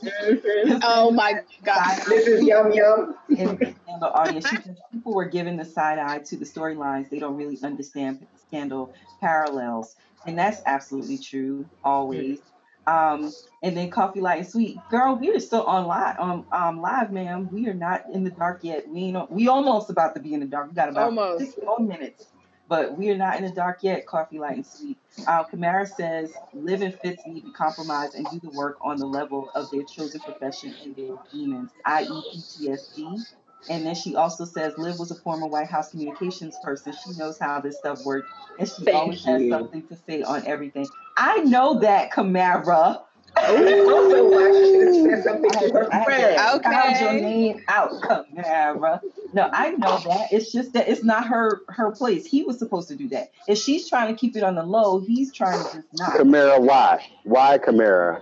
[0.83, 1.35] Oh my
[1.65, 2.03] god.
[2.09, 3.15] this is yum yum.
[3.29, 7.11] in, in the audience, she says people were given the side eye to the storylines.
[7.11, 9.95] They don't really understand scandal parallels,
[10.27, 12.41] and that's absolutely true always.
[12.87, 16.81] Um, and then coffee light and sweet, girl, we are still on Liv, um, um,
[16.81, 17.49] live, ma'am.
[17.53, 18.89] We are not in the dark yet.
[18.89, 20.69] We ain't, we almost about to be in the dark.
[20.69, 21.45] We got about Almost.
[21.45, 22.27] six more minutes,
[22.69, 24.07] but we are not in the dark yet.
[24.07, 24.99] Coffee light and sweet.
[25.29, 29.07] Uh, Kamara says, live and Fitz need to compromise and do the work on the
[29.07, 33.25] level of their chosen profession and their demons, i.e., PTSD.
[33.69, 36.93] And then she also says, Liv was a former White House communications person.
[36.93, 40.45] She knows how this stuff works, and she Thank always has something to say on
[40.47, 40.89] everything.
[41.17, 43.03] I know that, Kamara.
[43.37, 46.37] Oh, also why she should have said something to her I friend.
[46.37, 46.71] to Okay.
[46.71, 49.01] pound your name out, Kamara.
[49.33, 50.29] No, I know that.
[50.33, 52.27] It's just that it's not her her place.
[52.27, 53.31] He was supposed to do that.
[53.49, 56.11] If she's trying to keep it on the low, he's trying to just not.
[56.11, 57.03] Kamara, why?
[57.25, 58.21] Why Kamara?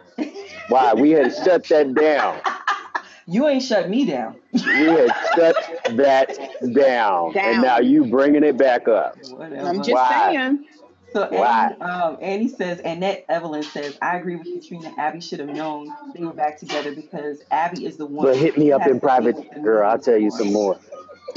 [0.69, 0.95] Why?
[0.95, 2.41] We had shut that down.
[3.31, 4.37] You ain't shut me down.
[4.53, 5.57] We had shut
[5.97, 6.37] that
[6.75, 7.37] down, Down.
[7.37, 9.17] and now you bringing it back up.
[9.31, 9.69] Whatever.
[9.69, 10.33] I'm just Why?
[10.33, 10.67] saying.
[11.13, 11.67] So Why?
[11.67, 14.93] Annie, um, Annie says, Annette Evelyn says, I agree with Katrina.
[14.99, 18.27] Abby should have known they were back together because Abby is the one.
[18.27, 19.89] But hit me up in private, deal with the girl.
[19.89, 20.79] I'll tell you some more.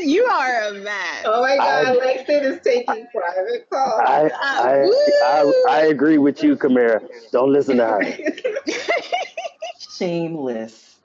[0.00, 1.22] you are a mess.
[1.24, 4.02] Oh my God, I- Langston is taking private calls.
[4.04, 4.90] I, I,
[5.22, 7.02] I, I agree with you, Kamara.
[7.30, 8.02] Don't listen to her.
[9.98, 10.96] Shameless.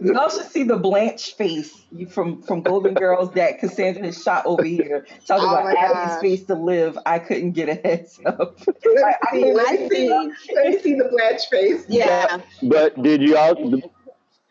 [0.00, 4.64] Y'all should see the Blanche face from from Golden Girls that Cassandra has shot over
[4.64, 5.06] here.
[5.26, 6.98] Talking Oh about my Abby's face to live.
[7.06, 8.58] I couldn't get a heads up.
[8.84, 10.08] Let I me see, let I me see,
[10.54, 11.84] let me see the Blanche face.
[11.88, 12.38] Yeah.
[12.62, 13.54] But did you all?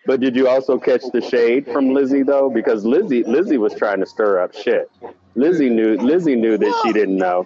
[0.05, 2.49] But did you also catch the shade from Lizzie though?
[2.49, 4.91] Because Lizzie, Lizzie was trying to stir up shit.
[5.35, 5.97] Lizzie knew.
[5.97, 7.45] Lizzie knew that she didn't know.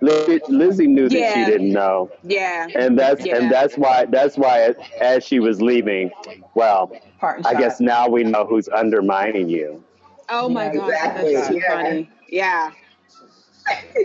[0.00, 1.44] Lizzie, Lizzie knew that she Yeah.
[1.44, 2.68] didn't know, Yeah.
[2.74, 3.36] and that's Yeah.
[3.36, 6.10] and that's why that's why as she was leaving,
[6.54, 7.60] well, Part I shot.
[7.60, 9.82] guess now we know who's undermining you.
[10.28, 11.34] Oh my Yeah, god, exactly.
[11.34, 11.82] that's too Yeah.
[11.82, 12.10] funny.
[12.28, 12.70] Yeah.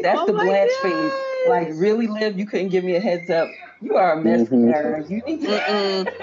[0.01, 0.91] That's Oh the my Blanche God.
[0.91, 1.13] face.
[1.47, 2.37] Like, really, Liv?
[2.37, 3.49] You couldn't give me a heads up.
[3.81, 4.71] You are a mess, Mhm.
[4.71, 5.03] Sarah.
[5.07, 6.11] You need to.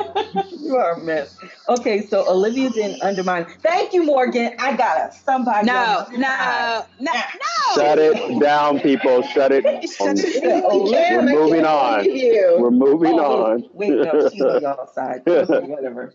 [0.60, 1.34] You are a mess.
[1.68, 3.46] Okay, so Olivia didn't undermine.
[3.62, 4.54] Thank you, Morgan.
[4.58, 5.66] I got a somebody.
[5.66, 7.74] No, on no, no, no.
[7.74, 9.22] Shut it down, people.
[9.22, 9.64] Shut it.
[9.90, 10.62] Shut it down.
[10.74, 12.04] You We're moving on.
[12.04, 13.62] We're moving Oh, on.
[13.74, 15.22] wait, wait, no, she's on y'all side.
[15.24, 16.14] Whatever.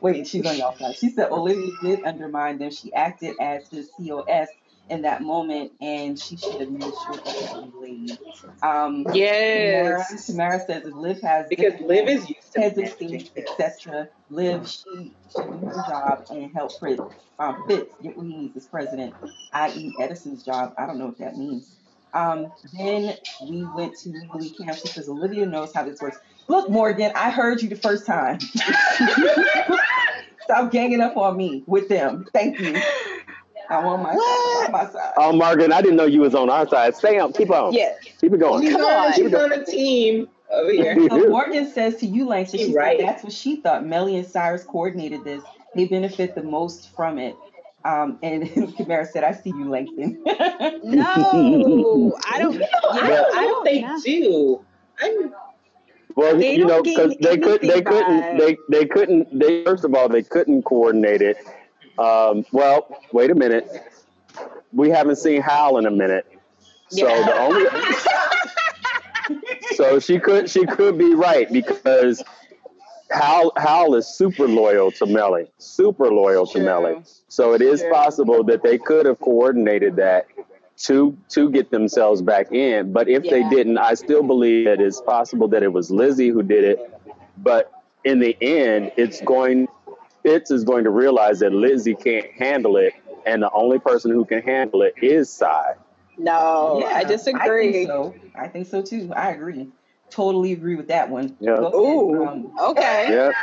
[0.00, 0.96] wait, she's on y'all side.
[0.96, 2.70] She said Olivia did undermine them.
[2.70, 4.48] She acted as his COS
[4.90, 8.18] in that moment, and she should have made sure that late.
[8.62, 10.30] Um, Yes.
[10.30, 14.08] Kamara says Liv has Because Liv is used to managing etc.
[14.30, 17.02] Liv, she should do her job and help Fritz,
[17.38, 19.14] um, Fitz get what he needs as president,
[19.52, 19.94] i.e.
[20.00, 20.74] Edison's job.
[20.78, 21.76] I don't know what that means.
[22.12, 23.16] Um, then
[23.48, 24.78] we went to Legally Camp.
[24.78, 26.18] She says Olivia knows how this works.
[26.46, 28.38] Look, Morgan, I heard you the first time.
[30.42, 32.26] Stop ganging up on me with them.
[32.32, 32.76] Thank you.
[33.70, 34.18] I'm on my side.
[34.20, 35.12] I'm on my side.
[35.16, 36.94] Oh, Morgan, I didn't know you was on our side.
[36.96, 37.32] Stay on.
[37.32, 37.72] Keep on.
[37.72, 37.94] Yeah.
[38.20, 38.62] Keep it going.
[38.62, 39.12] She's Come on, on.
[39.14, 40.96] she's on a team over here.
[41.08, 42.98] So Morgan says to you, Langston, she She's said right.
[42.98, 43.84] that's what she thought.
[43.86, 45.42] Mellie and Cyrus coordinated this.
[45.74, 47.36] They benefit the most from it.
[47.84, 50.22] Um, and Kamara said, I see you, Langston.
[50.82, 52.54] No, I don't.
[52.54, 53.98] Yeah, I I don't don't think know.
[54.04, 54.64] they do.
[55.02, 55.32] I'm
[56.16, 59.64] Well, They you know, don't because they could, they couldn't, by- they, they couldn't, they
[59.64, 61.36] first of all, they couldn't coordinate it.
[61.98, 63.68] Um, well, wait a minute.
[64.72, 66.26] We haven't seen Hal in a minute,
[66.88, 67.22] so Yeah.
[67.26, 67.66] the only,
[69.76, 72.22] so she could, she could be right because
[73.10, 76.58] Hal, Hal is super loyal to Mellie, super loyal to.
[76.60, 77.02] Mellie.
[77.28, 77.90] So it is True.
[77.90, 80.26] possible that they could have coordinated that
[80.76, 82.92] to to get themselves back in.
[82.92, 86.42] But if they didn't, I still believe that it's possible that it was Lizzie who
[86.42, 86.78] did it.
[87.38, 87.72] But
[88.04, 89.68] in the end, it's going
[90.24, 92.94] Fitz is going to realize that Lizzie can't handle it,
[93.26, 95.74] and the only person who can handle it is Cy.
[96.18, 97.72] No, Yeah, I I disagree.
[97.72, 98.14] think so.
[98.34, 99.12] I think so too.
[99.14, 99.68] I agree.
[100.10, 101.36] Totally agree with that one.
[101.40, 101.60] Yeah.
[101.60, 103.08] Ooh, Um, okay.
[103.10, 103.34] Yep.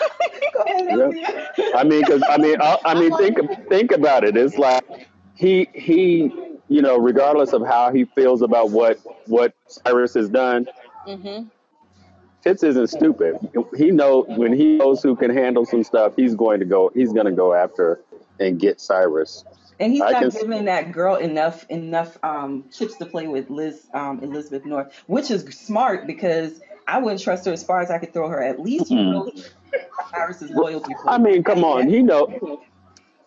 [0.54, 1.74] go ahead, Yep.
[1.74, 4.36] I mean, because I mean, I, I mean, think think about it.
[4.36, 4.84] It's like
[5.36, 6.32] he he,
[6.68, 10.66] you know, regardless of how he feels about what what Cyrus has done,
[11.06, 11.42] hmm
[12.46, 13.36] Fitz isn't stupid.
[13.76, 16.92] He know when he knows who can handle some stuff, he's going to go.
[16.94, 17.98] He's going to go after
[18.38, 19.44] and get Cyrus.
[19.80, 23.50] And he's I not can- giving that girl enough enough um, chips to play with,
[23.50, 27.90] Liz um, Elizabeth North, which is smart because I wouldn't trust her as far as
[27.90, 28.40] I could throw her.
[28.40, 29.32] At least you know
[30.12, 30.94] Cyrus's loyalty.
[31.04, 31.88] I mean, come on.
[31.88, 32.62] He know.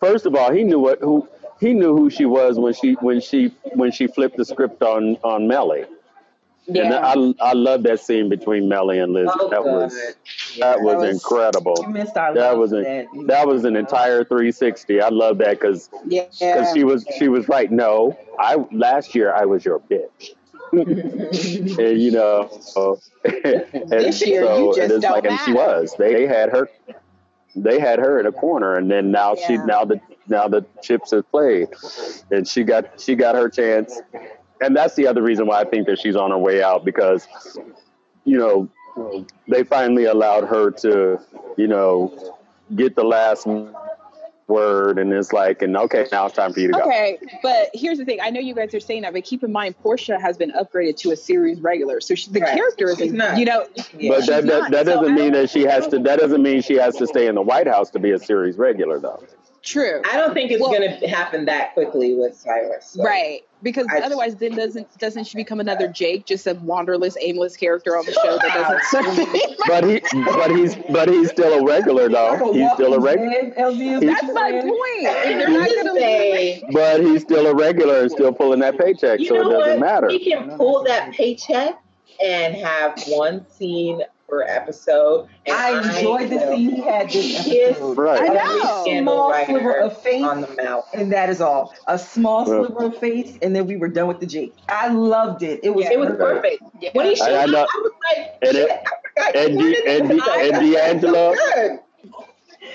[0.00, 1.28] First of all, he knew what who
[1.60, 5.18] he knew who she was when she when she when she flipped the script on
[5.22, 5.84] on Mellie.
[6.76, 7.00] And Yeah.
[7.40, 9.28] I I love that scene between Mellie and Liz.
[9.32, 10.14] Oh, that was God.
[10.60, 11.74] that was was- incredible.
[11.80, 13.26] You missed our That love was for an that.
[13.26, 15.00] that was an entire 360.
[15.00, 16.26] I love that because Yeah.
[16.38, 17.70] because she was she was right.
[17.70, 20.30] No, I last year I was your bitch.
[20.72, 22.48] and you know,
[23.24, 25.80] and This year, so you just and it's don't like, and she matter.
[25.80, 25.94] was.
[25.98, 26.68] They, they had her,
[27.56, 29.64] they had her in a corner, and then now she Yeah.
[29.64, 31.68] now the now the chips have played,
[32.30, 34.00] and she got she got her chance,
[34.60, 37.26] and that's the other reason why I think that she's on her way out because,
[38.24, 38.68] you know,
[39.48, 41.18] they finally allowed her to,
[41.56, 42.34] you know,
[42.76, 43.46] get the last
[44.46, 46.80] word, and it's like, and okay, now it's time for you to go.
[46.82, 48.18] Okay, but here's the thing.
[48.20, 50.96] I know you guys are saying that, but keep in mind, Portia has been upgraded
[50.98, 52.54] to a series regular, so she, the Right.
[52.56, 53.38] character is, not.
[53.38, 54.16] you know, Yeah.
[54.18, 55.98] But that, that, that doesn't I mean that she has to.
[56.00, 58.56] That doesn't mean she has to stay in the White House to be a series
[58.58, 59.22] regular, though.
[59.62, 62.86] true, I don't think it's Well- gonna happen that quickly with Cyrus.
[62.90, 63.04] so.
[63.04, 63.42] right?
[63.62, 67.96] Because I- otherwise, then doesn't doesn't she become another Jake, just a wanderless, aimless character
[67.96, 68.84] on the show that doesn't
[69.16, 72.52] serve But he, but he's, but he's still a regular, though.
[72.52, 73.52] He's still a regular.
[74.00, 75.06] That's my point.
[75.06, 76.62] And they're Who's not to gonna say?
[76.72, 79.78] But he's still a regular and still pulling that paycheck, You so it doesn't what?
[79.80, 80.08] matter.
[80.08, 81.78] He can pull that paycheck
[82.22, 85.28] and have one scene per episode.
[85.46, 87.98] And I enjoyed the scene he had this Kiss episode.
[87.98, 88.20] Right.
[88.22, 88.82] I know.
[88.82, 90.22] scandal Small writer sliver of face.
[90.24, 90.88] on the mouth.
[90.94, 91.74] And that is all.
[91.88, 94.54] A small Well- sliver of face, and then we were done with the Jake.
[94.68, 95.60] I loved it.
[95.62, 96.60] It was it was perfect.
[96.62, 96.82] perfect.
[96.82, 96.90] Yeah.
[96.94, 97.58] When he showed I up, know.
[97.62, 100.72] I was like, And it- shit, I forgot and you D- and this D- and
[100.72, 101.54] D'Angelo- so good.
[101.54, 101.80] But you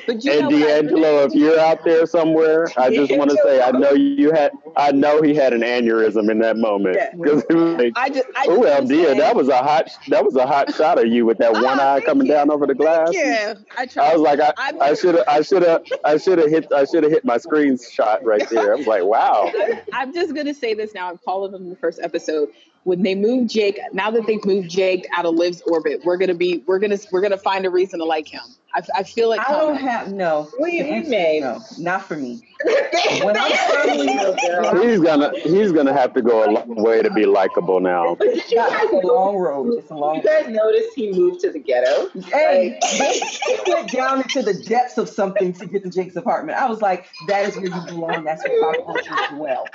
[0.07, 0.21] And?
[0.21, 4.51] D'Angelo, if you're out there somewhere, I just want to say I know you had,
[4.75, 8.45] I know he had an aneurysm in that moment because was like, I just, I
[8.45, 11.37] just oh LD, that was a hot, that was a hot shot of you with
[11.39, 12.33] that Oh, one eye coming you.
[12.33, 13.09] down over the glass.
[13.11, 14.11] Yeah, I tried.
[14.11, 17.03] I was like, I should have, I should have, I should have hit, I should
[17.03, 18.73] have hit my screenshot right there.
[18.73, 19.51] I was like, wow.
[19.93, 21.09] I'm just gonna say this now.
[21.09, 22.49] I'm calling them in the first episode.
[22.83, 26.35] When they move Jake, now that they've moved Jake out of Liv's orbit, we're gonna
[26.35, 28.43] be, we're gonna, we're gonna find a reason to like him.
[28.75, 29.87] I, I feel it I don't coming.
[29.87, 30.49] have no.
[30.57, 31.79] What do you mean, answer?
[31.79, 32.41] No, not for me.
[32.65, 34.81] When When I'm I'm girl.
[34.81, 38.15] He's gonna, he's gonna have to go a long way to be likable now.
[38.15, 39.73] But did you guys It's a long road.
[39.77, 42.09] It's a long you guys notice he moved to the ghetto?
[42.31, 46.57] Hey, he went down into the depths of something to get to Jake's apartment.
[46.57, 48.23] I was like, that is where you belong.
[48.23, 49.65] That's where pop culture is well.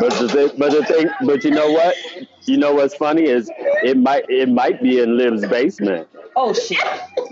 [0.00, 1.94] But the thing, but the thing, but you know what?
[2.46, 3.50] You know what's funny is
[3.82, 6.08] it might, it might be in Liv's basement.
[6.36, 6.78] Oh shit.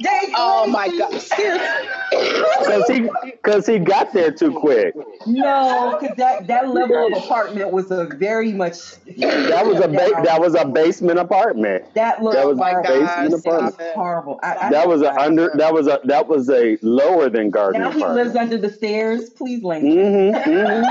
[0.00, 1.12] Jake, Oh my god.
[2.12, 3.08] Cause he,
[3.42, 4.94] cause he got there too quick.
[5.26, 8.76] No, because that, that level of apartment was a very much
[9.16, 11.84] That was a ba- that was a basement apartment.
[11.94, 13.80] that looked that was Oh my a God, basement stop apartment.
[13.80, 13.94] it.
[13.94, 14.40] horrible.
[14.42, 15.50] I, I, That was a under.
[15.56, 19.30] That was a that was a lower than garden now he lives under the stairs.
[19.30, 19.84] Please, Lane.
[19.84, 20.82] Mm-hmm, mm-hmm.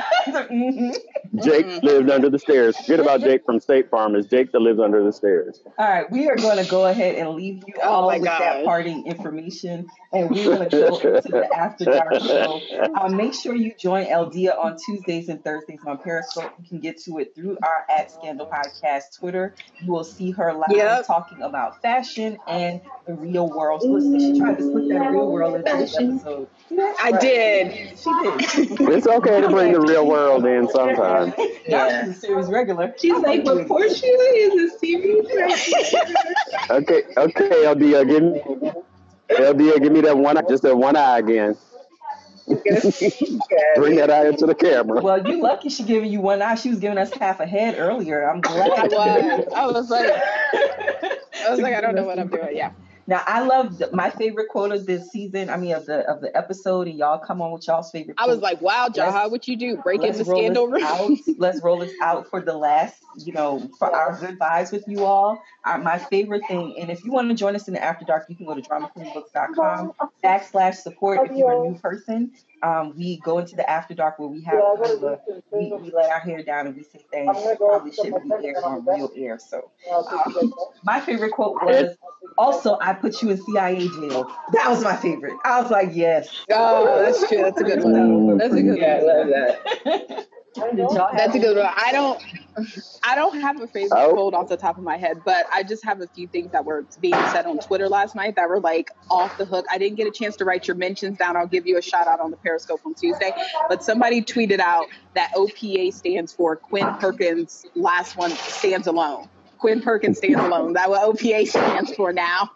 [0.51, 0.97] Mhm.
[1.43, 2.75] Jake lived under the stairs.
[2.77, 4.15] Forget about Jake from State Farm.
[4.15, 5.61] It's Jake that lives under the stairs.
[5.77, 8.25] All right, we are going to go ahead and leave you Oh all my with
[8.25, 8.65] that God.
[8.65, 12.61] parting information, and we're going to go into the After Dark show.
[12.95, 16.53] Uh, make sure you join Eldia on Tuesdays and Thursdays on Periscope.
[16.61, 19.55] You can get to it through our at Scandal Podcast Twitter.
[19.81, 21.05] You will see her live Yep.
[21.07, 23.81] talking about fashion and the real world.
[23.81, 26.47] So listen, she tried to split that real world into this episode.
[26.99, 27.97] I did.
[27.99, 28.79] She did.
[28.91, 31.33] It's okay to bring the real world in sometimes.
[31.67, 32.93] Now she's a series regular.
[32.99, 35.99] She's I'm like, but do Portia is a serious person.
[36.69, 38.70] Okay, okay, LDA, give me
[39.41, 41.57] LDA, give me that one, eye- just that one eye again.
[42.47, 45.01] Bring that eye into the camera.
[45.01, 46.55] Well, you lucky she giving you one eye.
[46.55, 48.29] She was giving us half a head earlier.
[48.29, 48.91] I'm I glad.
[48.91, 49.47] was.
[49.55, 50.11] I was like,
[51.45, 52.55] I was like, I don't know what I'm doing.
[52.55, 52.71] Yeah.
[53.07, 55.49] Now I love the, my favorite quote of this season.
[55.49, 58.15] I mean of the of the episode, and y'all come on with y'all's favorite.
[58.19, 59.77] I was like, wow, Jaha, Let's- what you do?
[59.77, 60.83] Break Let's into scandal room?
[60.83, 61.11] out.
[61.37, 65.03] Let's roll this out for the last, you know, for our good vibes with you
[65.05, 65.41] all.
[65.65, 68.25] Our, my favorite thing, and if you want to join us in the After Dark,
[68.29, 69.93] you can go to dramaqueenbooks.com
[70.23, 72.31] backslash support if you're a new person.
[72.63, 75.19] Um, we go into the After Dark where we have kind of a,
[75.51, 78.63] we, we let our hair down and we say things that probably shouldn't be aired
[78.63, 79.39] on real air.
[79.39, 80.53] So um,
[80.83, 81.95] my favorite quote was
[82.37, 84.31] also I put you in CIA jail.
[84.53, 85.33] That was my favorite.
[85.43, 86.29] I was like, yes.
[86.51, 87.41] Oh, that's true.
[87.41, 88.37] That's a good one.
[88.37, 90.27] That's a good Yeah, I love that.
[90.53, 91.69] Did y'all have That's a good one.
[91.75, 92.21] I don't,
[93.03, 94.13] I don't have a favorite Oh.
[94.13, 96.65] quote off the top of my head, but I just have a few things that
[96.65, 99.65] were being said on Twitter last night that were like off the hook.
[99.71, 101.37] I didn't get a chance to write your mentions down.
[101.37, 103.31] I'll give you a shout out on the Periscope on Tuesday.
[103.69, 107.65] But somebody tweeted out that OPA stands for Quinn Perkins.
[107.75, 109.29] Last one stands alone.
[109.61, 110.73] Quinn Perkins stands alone.
[110.73, 112.49] That what OPA stands for now.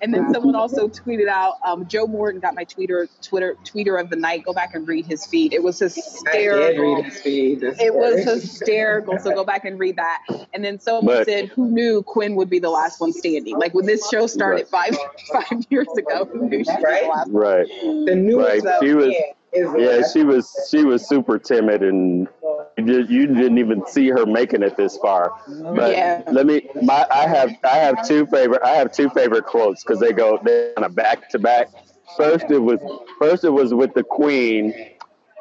[0.00, 4.08] And then someone also tweeted out, um, Joe Morton got my Twitter Twitter tweeter of
[4.08, 4.42] the night.
[4.44, 5.52] Go back and read his feed.
[5.52, 6.96] It was I did hysterical.
[6.96, 7.62] read his feed.
[7.62, 8.40] It was morning.
[8.40, 9.18] hysterical.
[9.18, 10.22] So go back and read that.
[10.54, 13.74] And then someone But- said, "Who knew Quinn would be the last one standing?" Like
[13.74, 14.96] when this show started five
[15.32, 17.02] five years ago, who knew she was Right?
[17.02, 17.42] the last one?
[17.42, 17.66] Right.
[18.06, 19.14] the newest Right, she was-
[19.52, 22.28] is the Yeah, she was she was super timid and
[22.76, 25.32] you, did, you didn't even see her making it this far.
[25.74, 26.22] But Yeah.
[26.30, 30.00] let me my I have I have two favorite I have two favorite quotes because
[30.00, 31.68] they go they kind of back to back.
[32.16, 32.80] First it was
[33.18, 34.74] first it was with the Queen.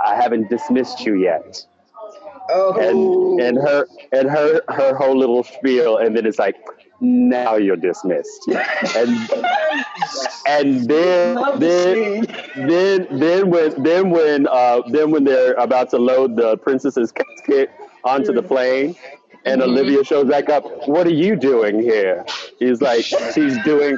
[0.03, 1.66] I haven't dismissed you yet,
[2.49, 6.55] oh, and and her and her her whole little spiel, and then it's like
[7.01, 8.47] now you're dismissed,
[8.95, 9.29] and
[10.47, 16.35] and then then then then when then when uh then when they're about to load
[16.35, 17.71] the princess's casket
[18.03, 18.95] onto the plane
[19.45, 22.25] and Olivia shows back up, what are you doing here?
[22.59, 23.97] He's like, she's doing.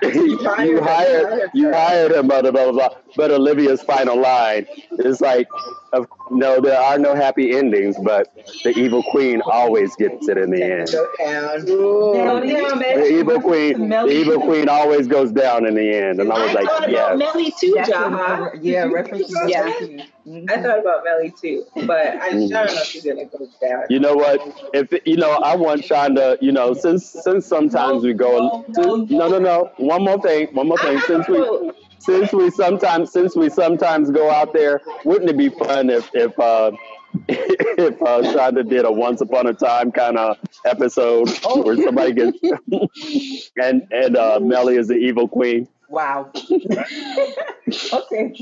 [0.02, 2.88] you hired you hired him, blah blah blah.
[3.16, 5.48] But Olivia's final line is like,
[5.92, 10.50] of, no, there are no happy endings, but the evil queen always gets it in
[10.50, 10.90] the end.
[10.92, 11.64] Go down.
[11.64, 13.00] Down, down, man.
[13.00, 16.56] The evil queen, the evil queen always goes down in the end, and I was
[16.56, 17.18] I thought like, about yes.
[17.18, 18.54] Mellie too, That's Jaha.
[18.54, 19.32] a- yeah, reference.
[19.46, 19.66] Yeah.
[19.66, 20.04] Yeah.
[20.28, 20.62] I mm-hmm.
[20.62, 22.50] thought about Mellie too, but I, I don't mm.
[22.50, 23.84] know if she's gonna go down.
[23.88, 24.42] You know what?
[24.74, 26.36] If you know, I want Shonda.
[26.42, 28.62] You know, since since sometimes we go.
[28.68, 29.70] No, no, no.
[29.78, 30.48] One more thing.
[30.48, 31.00] One more thing.
[31.06, 31.38] Since we
[31.98, 36.38] since we sometimes since we sometimes go out there, wouldn't it be fun if if
[36.38, 36.70] uh,
[37.28, 41.62] if uh, Shonda did a Once Upon a Time kind of episode Oh.
[41.62, 42.38] where somebody gets
[43.56, 45.68] and and uh, Mellie is the evil queen.
[45.90, 46.30] Wow.
[47.92, 48.34] okay.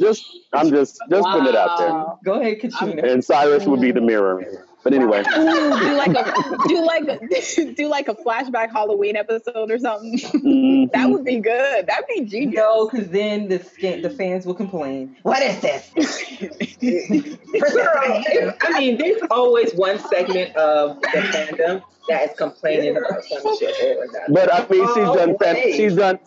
[0.00, 2.04] Just I'm just just putting it out there.
[2.24, 3.02] Go ahead, Katrina.
[3.02, 4.66] And Cyrus would be the mirror.
[4.88, 6.32] But anyway, do like a
[6.66, 10.18] do like a, do like a flashback Halloween episode or something.
[10.18, 10.90] mhm.
[10.92, 11.86] that would be good.
[11.86, 12.54] That'd be genius.
[12.56, 15.14] No, because then the scan- the fans will complain.
[15.24, 15.90] What is this?
[16.80, 23.58] Girl, I mean, there's always one segment of the fandom that is complaining about some
[23.58, 24.24] shit or another.
[24.30, 26.18] But I mean, she's done fan- she's done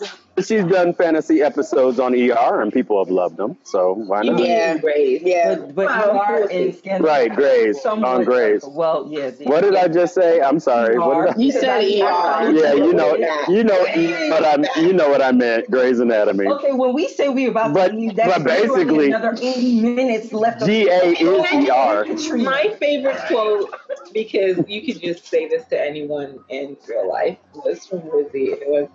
[0.42, 3.58] she's done fantasy episodes on ER, and people have loved them.
[3.64, 4.40] So why not?
[4.40, 4.78] Yeah.
[4.78, 5.22] Grace.
[5.24, 5.56] Yeah.
[5.56, 7.08] But, but Wow, you are in scandal.
[7.10, 8.64] Right, Grace, Somewhat on Grace.
[8.66, 9.32] Well, yeah.
[9.44, 10.42] What did I just say?
[10.42, 10.98] I'm sorry.
[10.98, 11.40] What did I?
[11.40, 12.52] You said ER.
[12.52, 13.16] Yeah, you know,
[13.50, 15.70] you know what I you know what I meant.
[15.72, 16.48] Grey's Anatomy.
[16.48, 20.34] Okay, when we say we're about But- to leave, that's but basically- another 80 minutes
[20.34, 20.62] left.
[20.62, 22.38] of- GA is ER.
[22.38, 23.70] My favorite quote,
[24.14, 28.52] because you could just say this to anyone in real life, was from Lizzie.
[28.52, 28.88] It was,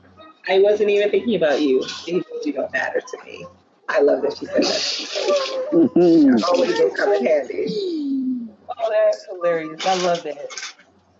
[0.48, 1.84] I wasn't even thinking about you.
[2.06, 3.46] You you don't matter to me.
[3.88, 5.68] I love that she said that.
[5.72, 6.44] Mhm.
[6.44, 8.48] Always will come in handy.
[8.78, 9.84] Oh, that's hilarious.
[9.86, 10.50] I love that.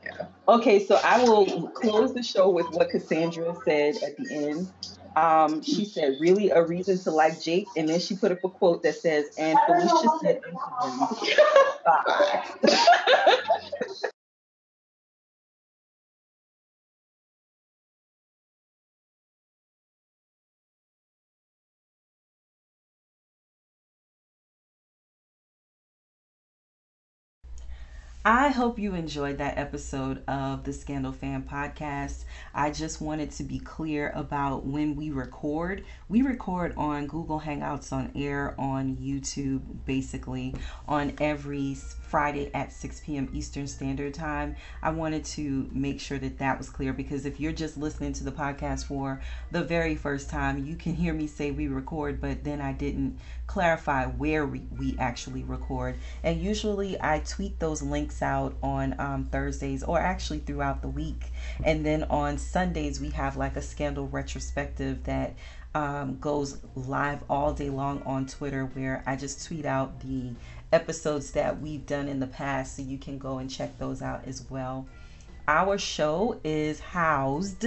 [0.05, 0.27] Yeah.
[0.49, 4.73] Okay, so I will close the show with what Cassandra said at the end.
[5.17, 8.49] Um, she said, really a reason to like Jake, and then she put up a
[8.51, 10.41] quote that says, and Felicia said,
[11.85, 12.45] Bye.
[28.29, 32.25] I hope you enjoyed that episode of the Scandal Fan Podcast.
[32.53, 35.85] I just wanted to be clear about when we record.
[36.09, 40.57] We record on Google Hangouts on air on YouTube, basically
[40.89, 43.29] on every Friday at 6 p.m.
[43.33, 44.57] Eastern Standard Time.
[44.83, 48.25] I wanted to make sure that that was clear because if you're just listening to
[48.25, 49.21] the podcast for
[49.51, 53.19] the very first time, you can hear me say we record, but then I didn't
[53.47, 55.97] clarify where we, we actually record.
[56.23, 61.33] And usually I tweet those links out on um, Thursdays or actually throughout the week.
[61.65, 65.35] And then on Sundays, we have like a scandal retrospective that
[65.77, 70.33] um, goes live all day long on Twitter where I just tweet out the
[70.77, 74.21] episodes that we've done in the past so you can go and check those out
[74.27, 74.87] as well.
[75.49, 77.65] Our show is housed